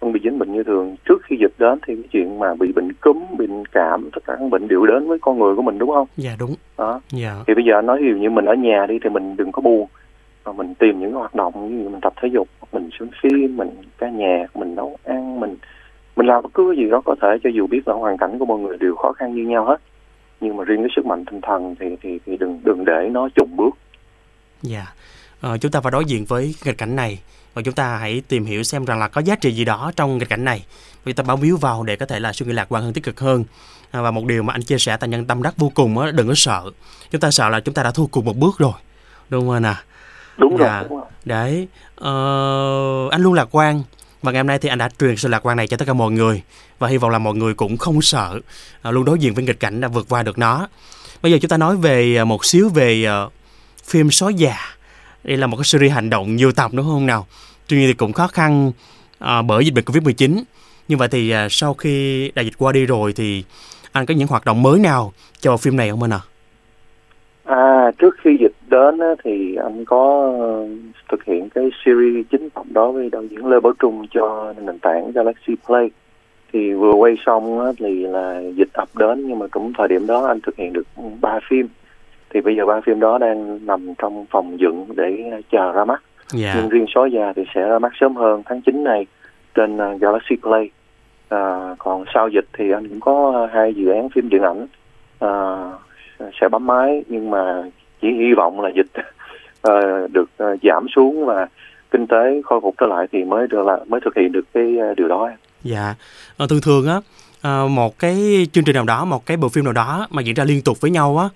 Không 0.00 0.12
bị 0.12 0.20
dính 0.24 0.38
bệnh 0.38 0.52
như 0.52 0.62
thường. 0.62 0.96
Trước 1.08 1.22
khi 1.22 1.36
dịch 1.40 1.52
đến 1.58 1.78
thì 1.86 1.94
cái 1.94 2.04
chuyện 2.12 2.38
mà 2.38 2.54
bị 2.54 2.72
bệnh 2.72 2.92
cúm 2.92 3.24
bệnh 3.38 3.64
cảm 3.66 4.10
tất 4.12 4.24
cả 4.26 4.36
các 4.40 4.50
bệnh 4.50 4.68
đều 4.68 4.86
đến 4.86 5.08
với 5.08 5.18
con 5.18 5.38
người 5.38 5.54
của 5.56 5.62
mình 5.62 5.78
đúng 5.78 5.90
không? 5.90 6.06
Dạ 6.16 6.36
đúng. 6.38 6.54
đó. 6.78 7.00
Dạ. 7.12 7.34
thì 7.46 7.54
bây 7.54 7.64
giờ 7.64 7.82
nói 7.82 7.98
ví 8.02 8.08
dụ 8.08 8.16
như 8.16 8.30
mình 8.30 8.44
ở 8.44 8.54
nhà 8.54 8.86
đi 8.88 8.98
thì 9.04 9.10
mình 9.10 9.36
đừng 9.36 9.52
có 9.52 9.62
buồn 9.62 9.88
mà 10.44 10.52
mình 10.52 10.74
tìm 10.74 11.00
những 11.00 11.12
hoạt 11.12 11.34
động 11.34 11.82
như 11.82 11.88
mình 11.88 12.00
tập 12.00 12.12
thể 12.22 12.28
dục 12.32 12.48
mình 12.72 12.90
xem 12.98 13.08
phim 13.22 13.56
mình 13.56 13.70
ca 13.98 14.08
nhạc 14.08 14.56
mình 14.56 14.74
nấu 14.74 14.96
ăn 15.04 15.40
mình 15.40 15.56
mình 16.20 16.26
làm 16.26 16.42
bất 16.42 16.48
cứ 16.54 16.72
cái 16.76 16.84
gì 16.84 16.90
đó 16.90 17.02
có 17.04 17.14
thể 17.22 17.28
cho 17.44 17.50
dù 17.54 17.66
biết 17.66 17.88
là 17.88 17.94
hoàn 17.94 18.16
cảnh 18.18 18.38
của 18.38 18.44
mọi 18.46 18.58
người 18.58 18.76
đều 18.78 18.96
khó 18.96 19.12
khăn 19.12 19.34
như 19.34 19.42
nhau 19.42 19.64
hết 19.64 19.76
nhưng 20.40 20.56
mà 20.56 20.64
riêng 20.64 20.78
cái 20.82 20.88
sức 20.96 21.06
mạnh 21.06 21.24
tinh 21.30 21.40
thần 21.40 21.74
thì 21.80 21.86
thì 22.02 22.18
thì 22.26 22.36
đừng 22.36 22.60
đừng 22.64 22.84
để 22.84 23.08
nó 23.10 23.28
chùng 23.36 23.56
bước 23.56 23.70
Dạ. 24.62 24.86
Ờ, 25.40 25.58
chúng 25.58 25.70
ta 25.72 25.80
phải 25.80 25.90
đối 25.92 26.04
diện 26.04 26.24
với 26.24 26.54
nghịch 26.64 26.78
cảnh 26.78 26.96
này 26.96 27.20
và 27.54 27.62
chúng 27.62 27.74
ta 27.74 27.96
hãy 27.96 28.22
tìm 28.28 28.44
hiểu 28.44 28.62
xem 28.62 28.84
rằng 28.84 28.98
là 28.98 29.08
có 29.08 29.20
giá 29.20 29.34
trị 29.36 29.50
gì 29.52 29.64
đó 29.64 29.92
trong 29.96 30.18
nghịch 30.18 30.28
cảnh 30.28 30.44
này. 30.44 30.64
Vì 31.04 31.12
ta 31.12 31.22
bám 31.28 31.40
víu 31.40 31.56
vào 31.56 31.82
để 31.82 31.96
có 31.96 32.06
thể 32.06 32.20
là 32.20 32.32
suy 32.32 32.46
nghĩ 32.46 32.52
lạc 32.52 32.66
quan 32.72 32.82
hơn, 32.82 32.92
tích 32.92 33.04
cực 33.04 33.20
hơn. 33.20 33.44
À, 33.90 34.02
và 34.02 34.10
một 34.10 34.24
điều 34.26 34.42
mà 34.42 34.52
anh 34.52 34.62
chia 34.62 34.78
sẻ 34.78 34.96
tại 35.00 35.08
nhân 35.08 35.26
tâm 35.26 35.42
đắc 35.42 35.54
vô 35.56 35.70
cùng 35.74 35.98
á, 35.98 36.10
đừng 36.10 36.28
có 36.28 36.34
sợ. 36.36 36.62
Chúng 37.10 37.20
ta 37.20 37.30
sợ 37.30 37.48
là 37.48 37.60
chúng 37.60 37.74
ta 37.74 37.82
đã 37.82 37.90
thua 37.90 38.06
cuộc 38.06 38.24
một 38.24 38.36
bước 38.36 38.58
rồi. 38.58 38.72
Đúng 39.28 39.40
không 39.40 39.50
anh 39.50 39.66
à? 39.66 39.82
đúng 40.36 40.56
Dạ. 40.58 40.66
rồi 40.80 40.88
đúng 40.88 40.98
rồi 40.98 41.06
Đấy, 41.24 41.68
ờ, 41.96 42.12
anh 43.10 43.22
luôn 43.22 43.32
lạc 43.34 43.48
quan 43.50 43.82
và 44.22 44.32
ngày 44.32 44.38
hôm 44.40 44.46
nay 44.46 44.58
thì 44.58 44.68
anh 44.68 44.78
đã 44.78 44.88
truyền 44.98 45.16
sự 45.16 45.28
lạc 45.28 45.46
quan 45.46 45.56
này 45.56 45.66
cho 45.66 45.76
tất 45.76 45.84
cả 45.86 45.92
mọi 45.92 46.12
người 46.12 46.42
và 46.78 46.88
hy 46.88 46.96
vọng 46.96 47.10
là 47.10 47.18
mọi 47.18 47.34
người 47.34 47.54
cũng 47.54 47.76
không 47.76 48.02
sợ, 48.02 48.40
à, 48.82 48.90
luôn 48.90 49.04
đối 49.04 49.18
diện 49.18 49.34
với 49.34 49.44
nghịch 49.44 49.60
cảnh 49.60 49.80
đã 49.80 49.88
vượt 49.88 50.06
qua 50.08 50.22
được 50.22 50.38
nó. 50.38 50.68
Bây 51.22 51.32
giờ 51.32 51.38
chúng 51.40 51.48
ta 51.48 51.56
nói 51.56 51.76
về 51.76 52.16
à, 52.16 52.24
một 52.24 52.44
xíu 52.44 52.68
về 52.68 53.04
à, 53.04 53.24
phim 53.84 54.10
Sói 54.10 54.34
già. 54.34 54.56
Đây 55.24 55.36
là 55.36 55.46
một 55.46 55.56
cái 55.56 55.64
series 55.64 55.92
hành 55.92 56.10
động 56.10 56.36
nhiều 56.36 56.52
tập 56.52 56.70
đúng 56.74 56.86
không 56.86 57.06
nào? 57.06 57.26
Tuy 57.66 57.76
nhiên 57.78 57.86
thì 57.86 57.94
cũng 57.94 58.12
khó 58.12 58.26
khăn 58.26 58.72
bởi 59.46 59.64
dịch 59.64 59.74
bệnh 59.74 59.84
Covid-19. 59.84 60.42
Như 60.88 60.96
vậy 60.96 61.08
thì 61.08 61.34
sau 61.50 61.74
khi 61.74 62.30
đại 62.34 62.44
dịch 62.44 62.54
qua 62.58 62.72
đi 62.72 62.86
rồi 62.86 63.12
thì 63.12 63.44
anh 63.92 64.06
có 64.06 64.14
những 64.14 64.28
hoạt 64.28 64.44
động 64.44 64.62
mới 64.62 64.78
nào 64.78 65.12
cho 65.40 65.56
phim 65.56 65.76
này 65.76 65.90
không 65.90 66.02
anh 66.02 66.12
ạ? 66.12 66.20
à 67.44 67.90
trước 67.98 68.14
khi 68.24 68.30
dịch 68.40 68.52
đến 68.70 69.00
thì 69.24 69.56
anh 69.56 69.84
có 69.84 70.32
ờ, 70.40 70.68
thực 71.10 71.24
hiện 71.24 71.48
cái 71.48 71.70
series 71.84 72.26
chính 72.30 72.50
tập 72.50 72.66
đó 72.70 72.90
với 72.90 73.08
đạo 73.12 73.22
diễn 73.22 73.46
Lê 73.46 73.60
Bảo 73.60 73.72
Trung 73.78 74.06
cho 74.10 74.54
nền 74.62 74.78
tảng 74.78 75.12
Galaxy 75.12 75.52
Play. 75.66 75.90
Thì 76.52 76.72
vừa 76.72 76.92
quay 76.92 77.16
xong 77.26 77.74
thì 77.78 78.06
là 78.06 78.40
dịch 78.54 78.72
ập 78.72 78.88
đến 78.96 79.28
nhưng 79.28 79.38
mà 79.38 79.46
cũng 79.46 79.72
thời 79.78 79.88
điểm 79.88 80.06
đó 80.06 80.26
anh 80.26 80.40
thực 80.40 80.56
hiện 80.56 80.72
được 80.72 80.86
ba 81.20 81.38
phim. 81.48 81.68
Thì 82.30 82.40
bây 82.40 82.56
giờ 82.56 82.66
ba 82.66 82.80
phim 82.86 83.00
đó 83.00 83.18
đang 83.18 83.66
nằm 83.66 83.94
trong 83.98 84.26
phòng 84.30 84.60
dựng 84.60 84.86
để 84.96 85.40
chờ 85.50 85.72
ra 85.72 85.84
mắt. 85.84 86.02
Dạ. 86.32 86.54
nhưng 86.56 86.68
riêng 86.68 86.86
sói 86.94 87.10
già 87.12 87.32
thì 87.36 87.42
sẽ 87.54 87.68
ra 87.68 87.78
mắt 87.78 87.92
sớm 88.00 88.16
hơn 88.16 88.42
tháng 88.46 88.60
9 88.60 88.84
này 88.84 89.06
trên 89.54 89.76
uh, 89.76 90.00
Galaxy 90.00 90.36
Play. 90.42 90.70
À, 91.28 91.74
còn 91.78 92.04
sau 92.14 92.28
dịch 92.28 92.44
thì 92.52 92.70
anh 92.70 92.88
cũng 92.88 93.00
có 93.00 93.48
hai 93.52 93.74
dự 93.74 93.90
án 93.90 94.08
phim 94.08 94.28
điện 94.28 94.42
ảnh 94.42 94.66
à, 95.18 95.30
sẽ 96.40 96.48
bấm 96.48 96.66
máy 96.66 97.04
nhưng 97.08 97.30
mà 97.30 97.62
chỉ 98.02 98.08
hy 98.08 98.34
vọng 98.36 98.60
là 98.60 98.70
dịch 98.76 98.90
uh, 99.68 100.10
được 100.12 100.30
uh, 100.44 100.60
giảm 100.62 100.86
xuống 100.94 101.26
và 101.26 101.46
kinh 101.90 102.06
tế 102.06 102.40
khôi 102.44 102.60
phục 102.60 102.74
trở 102.80 102.86
lại 102.86 103.06
thì 103.12 103.24
mới 103.24 103.46
được 103.46 103.66
là 103.66 103.78
mới 103.88 104.00
thực 104.04 104.16
hiện 104.16 104.32
được 104.32 104.44
cái 104.54 104.76
uh, 104.90 104.96
điều 104.96 105.08
đó 105.08 105.30
Dạ, 105.64 105.94
à, 106.36 106.46
thường 106.48 106.60
thường 106.60 106.88
á 106.88 107.00
à, 107.40 107.66
một 107.70 107.98
cái 107.98 108.46
chương 108.52 108.64
trình 108.64 108.74
nào 108.74 108.84
đó, 108.84 109.04
một 109.04 109.26
cái 109.26 109.36
bộ 109.36 109.48
phim 109.48 109.64
nào 109.64 109.72
đó 109.72 110.06
mà 110.10 110.22
diễn 110.22 110.34
ra 110.34 110.44
liên 110.44 110.62
tục 110.62 110.80
với 110.80 110.90
nhau 110.90 111.18
á, 111.18 111.28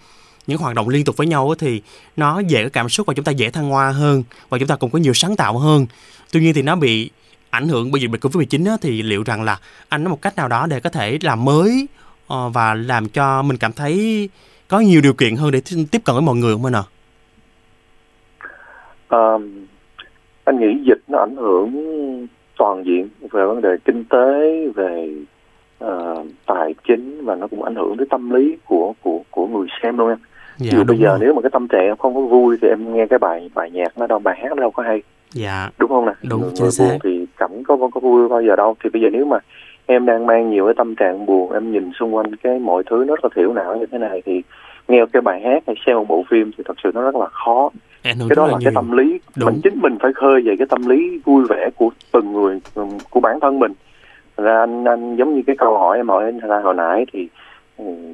những 0.46 0.58
hoạt 0.58 0.74
động 0.74 0.88
liên 0.88 1.04
tục 1.04 1.16
với 1.16 1.26
nhau 1.26 1.50
á 1.50 1.54
thì 1.58 1.82
nó 2.16 2.40
dễ 2.40 2.64
có 2.64 2.70
cảm 2.72 2.88
xúc 2.88 3.06
và 3.06 3.14
chúng 3.14 3.24
ta 3.24 3.32
dễ 3.32 3.50
thăng 3.50 3.70
hoa 3.70 3.90
hơn 3.90 4.22
và 4.48 4.58
chúng 4.58 4.68
ta 4.68 4.76
cũng 4.76 4.90
có 4.90 4.98
nhiều 4.98 5.14
sáng 5.14 5.36
tạo 5.36 5.58
hơn. 5.58 5.86
Tuy 6.32 6.40
nhiên 6.40 6.54
thì 6.54 6.62
nó 6.62 6.76
bị 6.76 7.10
ảnh 7.50 7.68
hưởng 7.68 7.92
bởi 7.92 8.00
dịch 8.00 8.10
bệnh 8.10 8.20
Covid-19 8.20 8.70
á, 8.70 8.76
thì 8.80 9.02
liệu 9.02 9.22
rằng 9.22 9.42
là 9.42 9.58
anh 9.88 10.04
có 10.04 10.10
một 10.10 10.22
cách 10.22 10.36
nào 10.36 10.48
đó 10.48 10.66
để 10.66 10.80
có 10.80 10.90
thể 10.90 11.18
làm 11.22 11.44
mới 11.44 11.86
và 12.28 12.74
làm 12.74 13.08
cho 13.08 13.42
mình 13.42 13.56
cảm 13.56 13.72
thấy 13.72 14.28
có 14.68 14.80
nhiều 14.80 15.00
điều 15.00 15.12
kiện 15.12 15.36
hơn 15.36 15.50
để 15.50 15.60
tiếp 15.92 15.98
cận 16.04 16.14
với 16.14 16.22
mọi 16.22 16.36
người 16.36 16.54
không 16.54 16.64
anh 16.64 16.72
ạ? 16.76 16.82
Ờ, 19.08 19.38
anh 20.44 20.58
nghĩ 20.60 20.82
dịch 20.86 21.00
nó 21.08 21.18
ảnh 21.18 21.36
hưởng 21.36 21.70
toàn 22.58 22.84
diện 22.86 23.08
về 23.20 23.44
vấn 23.46 23.60
đề 23.62 23.68
kinh 23.84 24.04
tế 24.04 24.66
về 24.74 25.14
ờ, 25.78 26.24
tài 26.46 26.74
chính 26.88 27.24
và 27.24 27.34
nó 27.34 27.46
cũng 27.46 27.62
ảnh 27.62 27.74
hưởng 27.74 27.96
tới 27.96 28.06
tâm 28.10 28.30
lý 28.30 28.56
của 28.64 28.94
của 29.02 29.22
của 29.30 29.46
người 29.46 29.66
xem 29.82 29.98
luôn 29.98 30.08
em 30.08 30.18
Dạ, 30.58 30.72
dụ 30.72 30.84
bây 30.84 30.98
giờ 30.98 31.08
rồi. 31.08 31.18
nếu 31.20 31.34
mà 31.34 31.40
cái 31.42 31.50
tâm 31.50 31.68
trạng 31.68 31.80
em 31.86 31.96
không 31.96 32.14
có 32.14 32.20
vui 32.20 32.56
thì 32.62 32.68
em 32.68 32.94
nghe 32.94 33.06
cái 33.06 33.18
bài 33.18 33.50
bài 33.54 33.70
nhạc 33.70 33.98
nó 33.98 34.06
đâu 34.06 34.18
bài 34.18 34.38
hát 34.42 34.48
nó 34.48 34.60
đâu 34.60 34.70
có 34.70 34.82
hay 34.82 35.02
Dạ, 35.32 35.70
đúng 35.78 35.88
không 35.90 36.06
nè 36.06 36.12
Đúng, 36.22 36.40
người, 36.40 36.50
chính 36.54 36.62
người 36.64 36.70
xác. 36.72 36.98
thì 37.04 37.26
cảnh 37.36 37.62
có 37.64 37.76
có 37.94 38.00
vui 38.00 38.28
bao 38.28 38.42
giờ 38.42 38.56
đâu 38.56 38.76
thì 38.84 38.90
bây 38.92 39.02
giờ 39.02 39.08
nếu 39.12 39.24
mà 39.24 39.38
em 39.86 40.06
đang 40.06 40.26
mang 40.26 40.50
nhiều 40.50 40.64
cái 40.64 40.74
tâm 40.76 40.94
trạng 40.94 41.26
buồn 41.26 41.52
em 41.52 41.72
nhìn 41.72 41.90
xung 41.98 42.14
quanh 42.14 42.36
cái 42.36 42.58
mọi 42.58 42.82
thứ 42.90 43.04
nó 43.06 43.14
rất 43.14 43.24
là 43.24 43.30
thiểu 43.36 43.52
não 43.52 43.76
như 43.76 43.86
thế 43.86 43.98
này 43.98 44.22
thì 44.26 44.42
nghe 44.88 45.04
cái 45.12 45.22
bài 45.22 45.40
hát 45.40 45.62
hay 45.66 45.76
xem 45.86 45.96
một 45.96 46.08
bộ 46.08 46.24
phim 46.30 46.50
thì 46.58 46.64
thật 46.66 46.76
sự 46.84 46.90
nó 46.94 47.02
rất 47.02 47.16
là 47.16 47.26
khó. 47.26 47.70
Hưởng 48.04 48.28
cái 48.28 48.36
đó 48.36 48.46
là 48.46 48.52
là 48.52 48.58
nhiều 48.58 48.64
cái 48.64 48.72
tâm 48.74 48.92
lý 48.92 49.18
Đúng. 49.36 49.46
mình 49.46 49.60
chính 49.64 49.80
mình 49.80 49.96
phải 50.00 50.12
khơi 50.12 50.42
về 50.44 50.54
cái 50.58 50.66
tâm 50.70 50.86
lý 50.86 51.20
vui 51.24 51.44
vẻ 51.48 51.70
của 51.76 51.90
từng 52.12 52.32
người 52.32 52.60
của 53.10 53.20
bản 53.20 53.40
thân 53.40 53.58
mình. 53.58 53.72
Ra 54.36 54.58
anh 54.58 54.84
anh 54.84 55.16
giống 55.16 55.34
như 55.34 55.42
cái 55.46 55.56
câu 55.56 55.78
hỏi 55.78 55.96
em 55.96 56.08
hỏi 56.08 56.32
ra 56.42 56.60
hồi 56.60 56.74
nãy 56.74 57.06
thì 57.12 57.28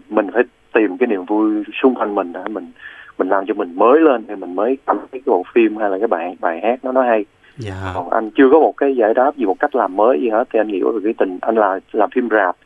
mình 0.09 0.27
phải 0.35 0.43
tìm 0.73 0.99
cái 0.99 1.07
niềm 1.07 1.25
vui 1.25 1.65
xung 1.83 1.95
quanh 1.95 2.15
mình 2.15 2.33
đã 2.33 2.45
mình 2.49 2.71
mình 3.19 3.29
làm 3.29 3.47
cho 3.47 3.55
mình 3.55 3.73
mới 3.75 4.01
lên 4.01 4.25
thì 4.29 4.35
mình 4.35 4.55
mới 4.55 4.79
cảm 4.87 4.97
thấy 4.99 5.07
cái 5.13 5.23
bộ 5.27 5.43
phim 5.55 5.77
hay 5.77 5.91
là 5.91 5.99
cái 5.99 6.09
bài 6.09 6.37
bài 6.41 6.61
hát 6.63 6.85
nó 6.85 6.93
nó 6.93 7.03
hay 7.03 7.25
dạ. 7.61 7.93
Còn 7.95 8.11
anh 8.11 8.31
chưa 8.31 8.49
có 8.53 8.61
một 8.61 8.75
cái 8.77 8.97
giải 8.97 9.15
đáp 9.15 9.37
gì 9.37 9.45
một 9.45 9.57
cách 9.59 9.75
làm 9.75 9.97
mới 9.97 10.21
gì 10.21 10.29
hết 10.29 10.45
thì 10.53 10.61
anh 10.61 10.69
hiểu 10.69 10.93
về 10.93 11.01
cái 11.05 11.15
tình 11.19 11.39
anh 11.43 11.55
là 11.55 11.81
làm 11.93 12.11
phim 12.11 12.29
rạp 12.31 12.57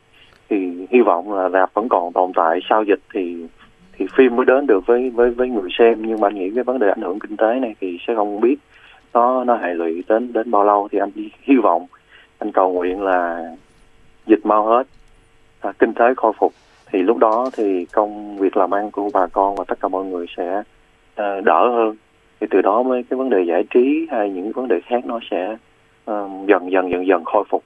thì 0.49 0.87
hy 0.91 1.01
vọng 1.01 1.33
là 1.33 1.49
rạp 1.49 1.75
vẫn 1.75 1.89
còn 1.89 2.13
tồn 2.13 2.33
tại. 2.35 2.61
Sau 2.69 2.83
dịch 2.83 3.01
thì 3.15 3.47
thì 3.93 4.07
phim 4.17 4.37
mới 4.37 4.47
đến 4.47 4.67
được 4.67 4.87
với 4.87 5.11
với 5.11 5.31
với 5.31 5.49
người 5.49 5.69
xem 5.79 5.99
nhưng 6.07 6.21
mà 6.21 6.29
anh 6.29 6.35
nghĩ 6.35 6.51
cái 6.55 6.65
vấn 6.65 6.79
đề 6.79 6.89
ảnh 6.89 7.03
hưởng 7.03 7.19
kinh 7.19 7.37
tế 7.37 7.55
này 7.61 7.75
thì 7.81 7.99
sẽ 8.07 8.15
không 8.15 8.41
biết 8.41 8.57
nó 9.15 9.45
nó 9.45 9.57
hệ 9.57 9.75
lụy 9.75 10.05
đến 10.09 10.33
đến 10.33 10.51
bao 10.51 10.65
lâu. 10.65 10.89
Thì 10.93 10.99
anh 10.99 11.11
hy 11.43 11.57
vọng 11.57 11.87
anh 12.39 12.53
cầu 12.53 12.73
nguyện 12.73 13.03
là 13.03 13.41
dịch 14.27 14.47
mau 14.47 14.67
hết 14.67 14.87
à, 15.61 15.73
kinh 15.79 15.95
tế 15.95 16.05
khôi 16.17 16.33
phục. 16.39 16.53
Thì 16.93 17.03
lúc 17.03 17.19
đó 17.19 17.51
thì 17.53 17.85
công 17.85 18.39
việc 18.39 18.57
làm 18.57 18.75
ăn 18.75 18.91
của 18.91 19.11
bà 19.13 19.27
con 19.27 19.55
và 19.57 19.65
tất 19.69 19.81
cả 19.81 19.89
mọi 19.89 20.05
người 20.05 20.27
sẽ 20.37 20.59
uh, 20.59 21.45
đỡ 21.45 21.71
hơn 21.71 21.97
thì 22.41 22.47
từ 22.51 22.63
đó 22.63 22.83
mới 22.83 23.03
cái 23.11 23.17
vấn 23.17 23.31
đề 23.31 23.45
giải 23.49 23.65
trí 23.75 24.07
hay 24.11 24.31
những 24.31 24.53
vấn 24.53 24.69
đề 24.69 24.81
khác 24.87 25.05
nó 25.05 25.21
sẽ 25.31 25.57
ờ, 26.05 26.29
dần 26.49 26.71
dần 26.73 26.91
dần 26.91 27.07
dần 27.07 27.25
khôi 27.25 27.45
phục. 27.51 27.65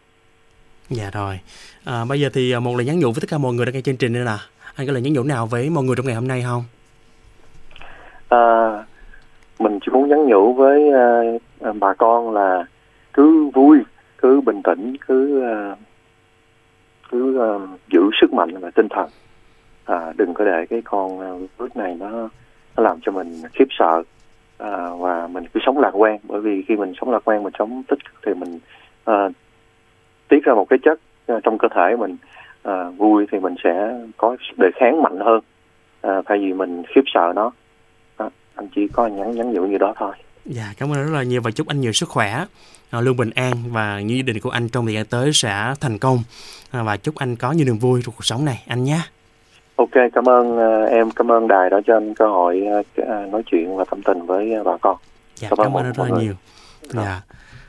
Dạ 0.90 1.10
rồi. 1.12 1.40
À, 1.84 2.04
bây 2.08 2.20
giờ 2.20 2.28
thì 2.32 2.52
à, 2.52 2.60
một 2.60 2.76
lời 2.76 2.86
nhắn 2.86 2.98
nhủ 2.98 3.06
với 3.12 3.20
tất 3.20 3.30
cả 3.30 3.38
mọi 3.38 3.54
người 3.54 3.66
đang 3.66 3.74
nghe 3.74 3.80
chương 3.80 3.96
trình 3.96 4.12
nữa 4.12 4.24
nè. 4.24 4.36
Anh 4.74 4.86
có 4.86 4.92
lời 4.92 5.02
nhắn 5.02 5.12
nhủ 5.12 5.22
nào 5.22 5.46
với 5.46 5.70
mọi 5.70 5.84
người 5.84 5.96
trong 5.96 6.06
ngày 6.06 6.14
hôm 6.14 6.28
nay 6.28 6.42
không? 6.46 6.64
À, 8.28 8.84
mình 9.58 9.78
chỉ 9.80 9.92
muốn 9.92 10.08
nhắn 10.08 10.26
nhủ 10.26 10.52
với 10.52 10.90
à, 11.60 11.72
bà 11.80 11.94
con 11.94 12.34
là 12.34 12.64
cứ 13.12 13.50
vui, 13.54 13.78
cứ 14.18 14.40
bình 14.40 14.62
tĩnh, 14.64 14.96
cứ 15.06 15.42
à, 15.42 15.76
cứ 17.10 17.40
à, 17.40 17.48
giữ 17.92 18.00
sức 18.20 18.32
mạnh 18.32 18.50
và 18.60 18.70
tinh 18.70 18.88
thần. 18.90 19.08
À, 19.84 20.12
đừng 20.16 20.34
có 20.34 20.44
để 20.44 20.66
cái 20.70 20.82
con 20.84 21.38
virus 21.38 21.76
này 21.76 21.96
nó 22.00 22.28
nó 22.76 22.82
làm 22.82 22.98
cho 23.02 23.12
mình 23.12 23.42
khiếp 23.52 23.64
sợ 23.78 24.02
à, 24.58 24.90
và 24.98 25.26
mình 25.26 25.44
cứ 25.54 25.60
sống 25.66 25.78
lạc 25.78 25.90
quan 25.94 26.18
bởi 26.22 26.40
vì 26.40 26.62
khi 26.68 26.76
mình 26.76 26.92
sống 27.00 27.10
lạc 27.10 27.22
quan 27.24 27.42
mình 27.42 27.52
sống 27.58 27.82
tích 27.88 27.98
cực 28.04 28.22
thì 28.26 28.34
mình 28.34 28.58
à, 29.04 29.28
tiết 30.28 30.44
ra 30.44 30.54
một 30.54 30.66
cái 30.70 30.78
chất 30.82 31.00
à, 31.26 31.34
trong 31.42 31.58
cơ 31.58 31.68
thể 31.74 31.96
mình 31.98 32.16
à, 32.62 32.90
vui 32.90 33.26
thì 33.32 33.38
mình 33.38 33.54
sẽ 33.64 33.98
có 34.16 34.36
đề 34.56 34.68
kháng 34.80 35.02
mạnh 35.02 35.20
hơn 35.20 35.40
à, 36.00 36.22
thay 36.26 36.38
vì 36.38 36.52
mình 36.52 36.82
khiếp 36.94 37.02
sợ 37.14 37.32
nó. 37.36 37.52
À, 38.16 38.26
anh 38.54 38.68
chỉ 38.74 38.88
có 38.92 39.06
nhắn 39.06 39.36
nhắn 39.36 39.52
nhủ 39.52 39.66
như 39.66 39.78
đó 39.78 39.94
thôi. 39.96 40.14
Dạ, 40.44 40.74
cảm 40.78 40.92
ơn 40.92 41.04
rất 41.04 41.12
là 41.12 41.22
nhiều 41.22 41.40
và 41.44 41.50
chúc 41.50 41.66
anh 41.66 41.80
nhiều 41.80 41.92
sức 41.92 42.08
khỏe, 42.08 42.44
à, 42.90 43.00
luôn 43.00 43.16
bình 43.16 43.30
an 43.34 43.52
và 43.70 44.00
như 44.00 44.14
gia 44.14 44.22
đình 44.22 44.40
của 44.40 44.50
anh 44.50 44.68
trong 44.68 44.86
thời 44.86 44.94
gian 44.94 45.04
tới 45.04 45.30
sẽ 45.32 45.74
thành 45.80 45.98
công. 45.98 46.18
À, 46.70 46.82
và 46.82 46.96
chúc 46.96 47.14
anh 47.16 47.36
có 47.36 47.52
nhiều 47.52 47.66
niềm 47.66 47.78
vui 47.78 48.02
trong 48.04 48.14
cuộc 48.14 48.24
sống 48.24 48.44
này. 48.44 48.62
Anh 48.66 48.84
nhé 48.84 49.00
ok 49.78 49.90
cảm 50.14 50.28
ơn 50.28 50.58
à, 50.58 50.84
em 50.90 51.10
cảm 51.10 51.30
ơn 51.30 51.48
đài 51.48 51.70
đã 51.70 51.80
cho 51.86 51.96
anh 51.96 52.14
cơ 52.14 52.26
hội 52.26 52.56
k- 52.96 53.10
à, 53.22 53.26
nói 53.26 53.42
chuyện 53.50 53.76
và 53.76 53.84
tâm 53.90 54.02
tình 54.02 54.26
với 54.26 54.52
bà 54.64 54.76
con. 54.80 54.96
Dạ, 55.36 55.48
Cảm 55.50 55.58
cảm, 55.58 55.76
ơn 55.76 55.92
rất 55.92 55.98
là 55.98 56.18
nhiều. 56.20 56.34
Dạ. 56.82 57.20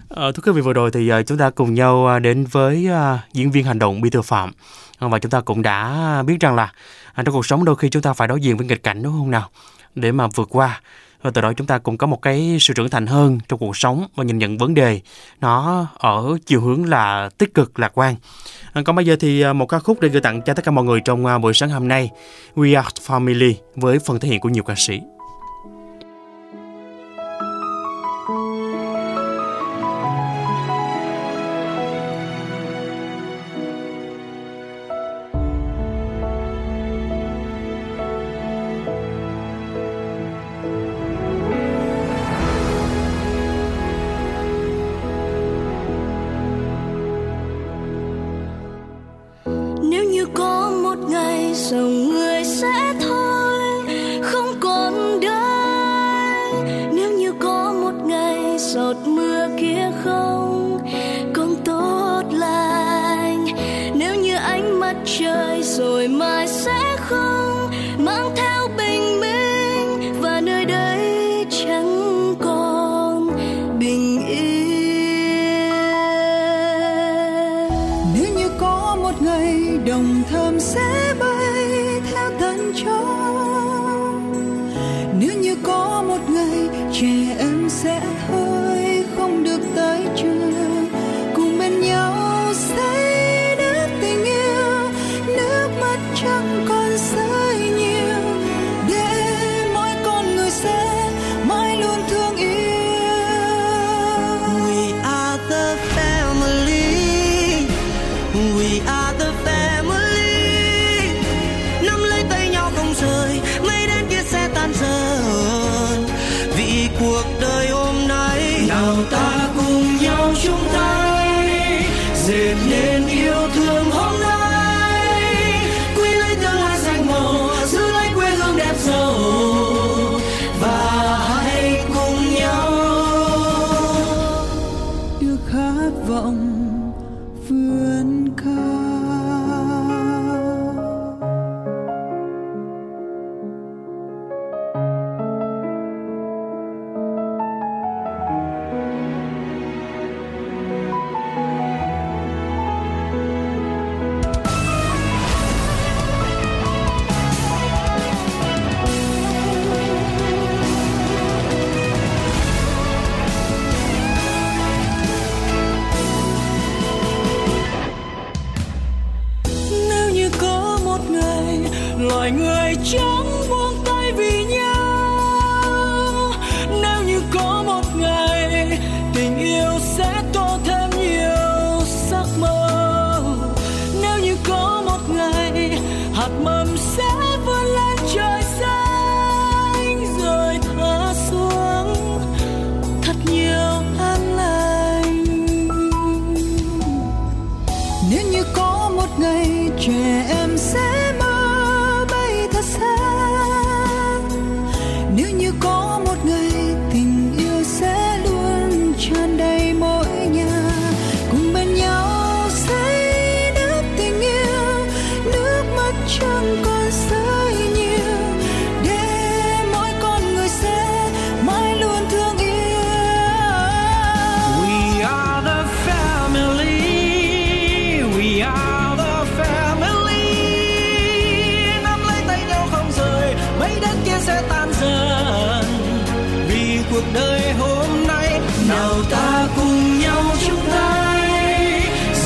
Ờ, 0.09 0.31
thưa 0.31 0.41
quý 0.45 0.51
vị 0.51 0.61
vừa 0.61 0.73
rồi 0.73 0.91
thì 0.93 1.09
ờ, 1.09 1.23
chúng 1.23 1.37
ta 1.37 1.49
cùng 1.49 1.73
nhau 1.73 2.05
ờ, 2.07 2.19
đến 2.19 2.45
với 2.51 2.87
ờ, 2.91 3.17
diễn 3.33 3.51
viên 3.51 3.63
hành 3.65 3.79
động 3.79 4.01
Peter 4.03 4.25
Phạm. 4.25 4.51
Ờ, 4.99 5.07
và 5.07 5.19
chúng 5.19 5.29
ta 5.29 5.41
cũng 5.41 5.61
đã 5.61 5.97
biết 6.27 6.37
rằng 6.39 6.55
là 6.55 6.71
à, 7.13 7.23
trong 7.23 7.33
cuộc 7.35 7.45
sống 7.45 7.65
đôi 7.65 7.75
khi 7.75 7.89
chúng 7.89 8.01
ta 8.01 8.13
phải 8.13 8.27
đối 8.27 8.41
diện 8.41 8.57
với 8.57 8.67
nghịch 8.67 8.83
cảnh 8.83 9.03
đúng 9.03 9.13
không 9.13 9.31
nào? 9.31 9.49
Để 9.95 10.11
mà 10.11 10.27
vượt 10.35 10.47
qua 10.51 10.81
và 11.21 11.31
từ 11.31 11.41
đó 11.41 11.53
chúng 11.53 11.67
ta 11.67 11.77
cũng 11.77 11.97
có 11.97 12.07
một 12.07 12.21
cái 12.21 12.57
sự 12.59 12.73
trưởng 12.73 12.89
thành 12.89 13.07
hơn 13.07 13.39
trong 13.47 13.59
cuộc 13.59 13.77
sống 13.77 14.07
và 14.15 14.23
nhìn 14.23 14.37
nhận 14.37 14.57
vấn 14.57 14.73
đề 14.73 15.01
nó 15.41 15.87
ở 15.97 16.37
chiều 16.45 16.61
hướng 16.61 16.85
là 16.85 17.29
tích 17.37 17.53
cực, 17.53 17.79
lạc 17.79 17.91
quan. 17.97 18.15
À, 18.73 18.81
còn 18.85 18.95
bây 18.95 19.05
giờ 19.05 19.15
thì 19.19 19.41
à, 19.41 19.53
một 19.53 19.65
ca 19.65 19.79
khúc 19.79 19.99
để 20.01 20.09
gửi 20.09 20.21
tặng 20.21 20.41
cho 20.41 20.53
tất 20.53 20.65
cả 20.65 20.71
mọi 20.71 20.85
người 20.85 21.01
trong 21.05 21.25
à, 21.25 21.37
buổi 21.37 21.53
sáng 21.53 21.69
hôm 21.69 21.87
nay, 21.87 22.09
We 22.55 22.77
Are 22.77 22.89
Family 23.05 23.53
với 23.75 23.99
phần 23.99 24.19
thể 24.19 24.29
hiện 24.29 24.39
của 24.39 24.49
nhiều 24.49 24.63
ca 24.63 24.73
sĩ. 24.77 24.99
Có 50.33 50.71
một 50.83 50.99
ngày 51.09 51.53
dòng 51.53 52.09
người 52.09 52.43
sẽ 52.43 52.88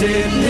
sitting 0.03 0.42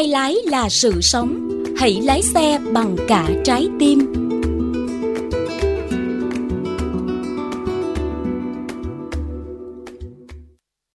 tay 0.00 0.08
lái 0.08 0.36
là 0.44 0.68
sự 0.68 1.00
sống. 1.00 1.48
Hãy 1.76 2.00
lái 2.02 2.22
xe 2.22 2.58
bằng 2.72 2.96
cả 3.08 3.28
trái 3.44 3.68
tim. 3.80 4.19